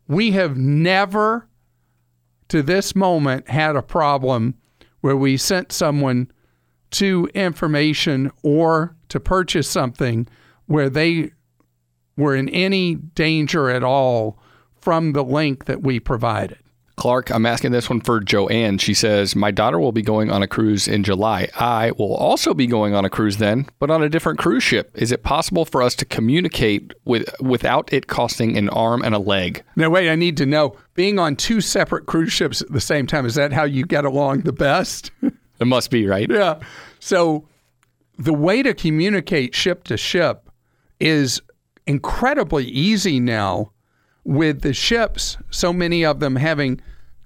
we 0.09 0.33
have 0.33 0.57
never 0.57 1.47
to 2.49 2.63
this 2.63 2.97
moment 2.97 3.49
had 3.49 3.77
a 3.77 3.83
problem 3.83 4.55
where 5.01 5.17
we 5.17 5.37
sent 5.37 5.71
someone 5.71 6.31
to 6.91 7.29
information 7.35 8.31
or 8.43 8.97
to 9.09 9.21
purchase 9.21 9.69
something 9.69 10.27
where 10.67 10.91
they 10.91 11.31
were 12.17 12.35
in 12.35 12.49
any 12.49 12.95
danger 12.95 13.71
at 13.71 13.83
all 13.83 14.39
from 14.81 15.13
the 15.13 15.25
link 15.25 15.65
that 15.65 15.83
we 15.83 15.99
provided. 15.99 16.59
Clark, 16.97 17.31
I'm 17.31 17.45
asking 17.45 17.73
this 17.73 17.91
one 17.91 18.01
for 18.01 18.21
Joanne. 18.21 18.79
She 18.79 18.95
says, 18.95 19.35
My 19.35 19.51
daughter 19.51 19.81
will 19.81 19.93
be 19.93 20.03
going 20.03 20.31
on 20.31 20.43
a 20.43 20.47
cruise 20.47 20.87
in 20.87 21.03
July. 21.03 21.49
I 21.57 21.91
will 21.93 22.15
also 22.15 22.55
be 22.55 22.67
going 22.69 22.95
on 22.95 23.05
a 23.05 23.11
cruise 23.11 23.39
then, 23.39 23.67
but 23.81 23.91
on 23.91 24.03
a 24.03 24.09
different 24.09 24.39
cruise 24.39 24.63
ship. 24.63 24.93
Is 24.95 25.11
it 25.11 25.25
possible 25.25 25.65
for 25.65 25.83
us 25.83 25.97
to 25.97 26.05
communicate 26.05 26.93
with 27.05 27.29
without 27.41 27.93
it 27.93 28.07
costing 28.07 28.57
an 28.57 28.69
arm 28.69 29.03
and 29.03 29.15
a 29.15 29.19
leg? 29.19 29.65
Now, 29.75 29.91
wait, 29.91 30.09
I 30.09 30.15
need 30.15 30.37
to 30.37 30.47
know 30.47 30.77
being 30.95 31.19
on 31.19 31.35
two 31.35 31.61
separate 31.61 32.07
cruise 32.07 32.33
ships 32.33 32.63
at 32.63 32.71
the 32.73 32.81
same 32.81 33.09
time, 33.09 33.27
is 33.27 33.35
that 33.35 33.53
how 33.53 33.65
you 33.65 33.85
get 33.85 34.05
along 34.05 34.43
the 34.43 34.53
best? 34.53 35.11
It 35.61 35.69
must 35.69 35.89
be, 35.93 36.05
right? 36.05 36.29
yeah. 36.29 36.59
So, 36.99 37.47
the 38.19 38.35
way 38.35 38.61
to 38.61 38.75
communicate 38.75 39.55
ship 39.55 39.85
to 39.85 39.97
ship 39.97 40.51
is 40.99 41.41
incredibly 41.87 42.65
easy 42.65 43.21
now 43.21 43.73
with 44.25 44.63
the 44.63 44.73
ships, 44.73 45.37
so 45.51 45.73
many 45.73 46.05
of 46.05 46.21
them 46.21 46.37
having 46.37 46.81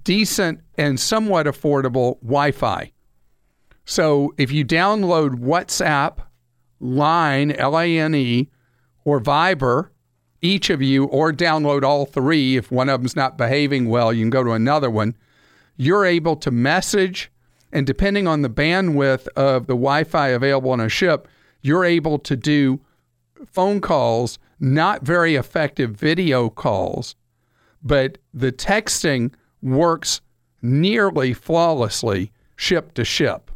decent 0.04 0.60
and 0.76 0.98
somewhat 0.98 1.46
affordable 1.46 2.20
Wi 2.20 2.50
Fi. 2.50 2.92
So 3.84 4.34
if 4.36 4.50
you 4.50 4.64
download 4.64 5.36
WhatsApp, 5.36 6.18
Line, 6.80 7.52
L 7.52 7.78
A 7.78 7.98
N 7.98 8.14
E, 8.14 8.50
or 9.04 9.20
Viber, 9.20 9.90
each 10.40 10.70
of 10.70 10.80
you, 10.82 11.04
or 11.04 11.32
download 11.32 11.82
all 11.82 12.06
three, 12.06 12.56
if 12.56 12.70
one 12.70 12.88
of 12.88 13.00
them's 13.00 13.16
not 13.16 13.38
behaving 13.38 13.88
well, 13.88 14.12
you 14.12 14.22
can 14.22 14.30
go 14.30 14.44
to 14.44 14.52
another 14.52 14.90
one. 14.90 15.16
You're 15.76 16.04
able 16.04 16.36
to 16.36 16.50
message, 16.50 17.30
and 17.72 17.86
depending 17.86 18.26
on 18.26 18.42
the 18.42 18.50
bandwidth 18.50 19.26
of 19.28 19.66
the 19.66 19.74
Wi 19.74 20.04
Fi 20.04 20.28
available 20.28 20.70
on 20.70 20.80
a 20.80 20.88
ship, 20.88 21.26
you're 21.62 21.84
able 21.84 22.18
to 22.20 22.36
do 22.36 22.80
phone 23.46 23.80
calls, 23.80 24.38
not 24.60 25.02
very 25.02 25.36
effective 25.36 25.92
video 25.92 26.48
calls, 26.48 27.14
but 27.82 28.18
the 28.34 28.52
texting 28.52 29.32
works 29.62 30.20
nearly 30.62 31.32
flawlessly 31.32 32.32
ship 32.56 32.94
to 32.94 33.04
ship. 33.04 33.50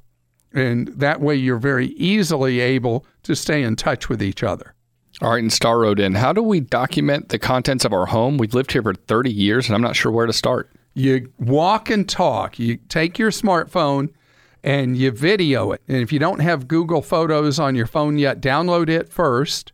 And 0.53 0.89
that 0.89 1.21
way 1.21 1.35
you're 1.35 1.59
very 1.59 1.89
easily 1.89 2.61
able 2.61 3.07
to 3.23 3.35
stay 3.35 3.63
in 3.63 3.77
touch 3.77 4.09
with 4.09 4.23
each 4.23 4.43
other. 4.43 4.75
All 5.21 5.31
right, 5.31 5.43
and 5.43 5.53
Star 5.53 5.81
wrote 5.81 6.01
in, 6.01 6.15
How 6.15 6.33
do 6.33 6.43
we 6.43 6.61
document 6.61 7.29
the 7.29 7.39
contents 7.39 7.85
of 7.85 7.93
our 7.93 8.07
home? 8.07 8.39
We've 8.39 8.55
lived 8.55 8.73
here 8.73 8.83
for 8.83 8.95
30 8.95 9.31
years 9.31 9.67
and 9.67 9.75
I'm 9.75 9.83
not 9.83 9.97
sure 9.97 10.13
where 10.13 10.27
to 10.27 10.33
start. 10.33 10.71
You 10.95 11.33
walk 11.39 11.91
and 11.91 12.09
talk. 12.09 12.59
You 12.59 12.77
take 12.89 13.19
your 13.19 13.31
smartphone 13.31 14.11
and 14.63 14.97
you 14.97 15.11
video 15.11 15.73
it. 15.73 15.83
And 15.89 15.99
if 15.99 16.13
you 16.13 16.19
don't 16.19 16.41
have 16.41 16.69
Google 16.69 17.03
Photos 17.03 17.59
on 17.59 17.75
your 17.75 17.87
phone 17.87 18.19
yet, 18.19 18.41
download 18.41 18.89
it 18.89 19.13
first 19.13 19.73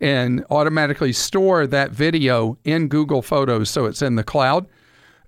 and 0.00 0.44
automatically 0.50 1.12
store 1.12 1.66
that 1.66 1.90
video 1.90 2.58
in 2.64 2.88
Google 2.88 3.22
Photos 3.22 3.70
so 3.70 3.86
it's 3.86 4.02
in 4.02 4.16
the 4.16 4.24
cloud. 4.24 4.66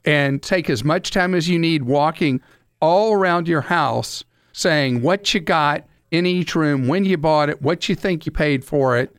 And 0.04 0.42
take 0.42 0.70
as 0.70 0.84
much 0.84 1.10
time 1.10 1.34
as 1.34 1.48
you 1.48 1.58
need 1.58 1.82
walking 1.82 2.40
all 2.80 3.12
around 3.12 3.48
your 3.48 3.62
house 3.62 4.24
saying 4.52 5.02
what 5.02 5.34
you 5.34 5.40
got 5.40 5.86
in 6.10 6.26
each 6.26 6.54
room, 6.54 6.88
when 6.88 7.04
you 7.04 7.16
bought 7.16 7.50
it, 7.50 7.60
what 7.60 7.88
you 7.88 7.94
think 7.94 8.24
you 8.26 8.32
paid 8.32 8.64
for 8.64 8.96
it. 8.96 9.14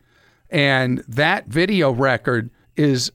And 0.49 1.03
that 1.07 1.47
video 1.47 1.91
record 1.91 2.49
is 2.75 3.11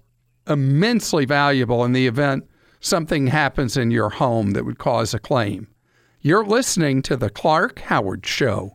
immensely 0.47 1.25
valuable 1.25 1.85
in 1.85 1.93
the 1.93 2.07
event 2.07 2.45
something 2.85 3.27
happens 3.27 3.77
in 3.77 3.91
your 3.91 4.11
home 4.11 4.51
that 4.51 4.65
would 4.65 4.79
cause 4.79 5.15
a 5.15 5.19
claim. 5.19 5.67
You're 6.21 6.45
listening 6.45 7.03
to 7.03 7.17
The 7.17 7.31
Clark 7.31 7.81
Howard 7.81 8.27
Show. 8.27 8.75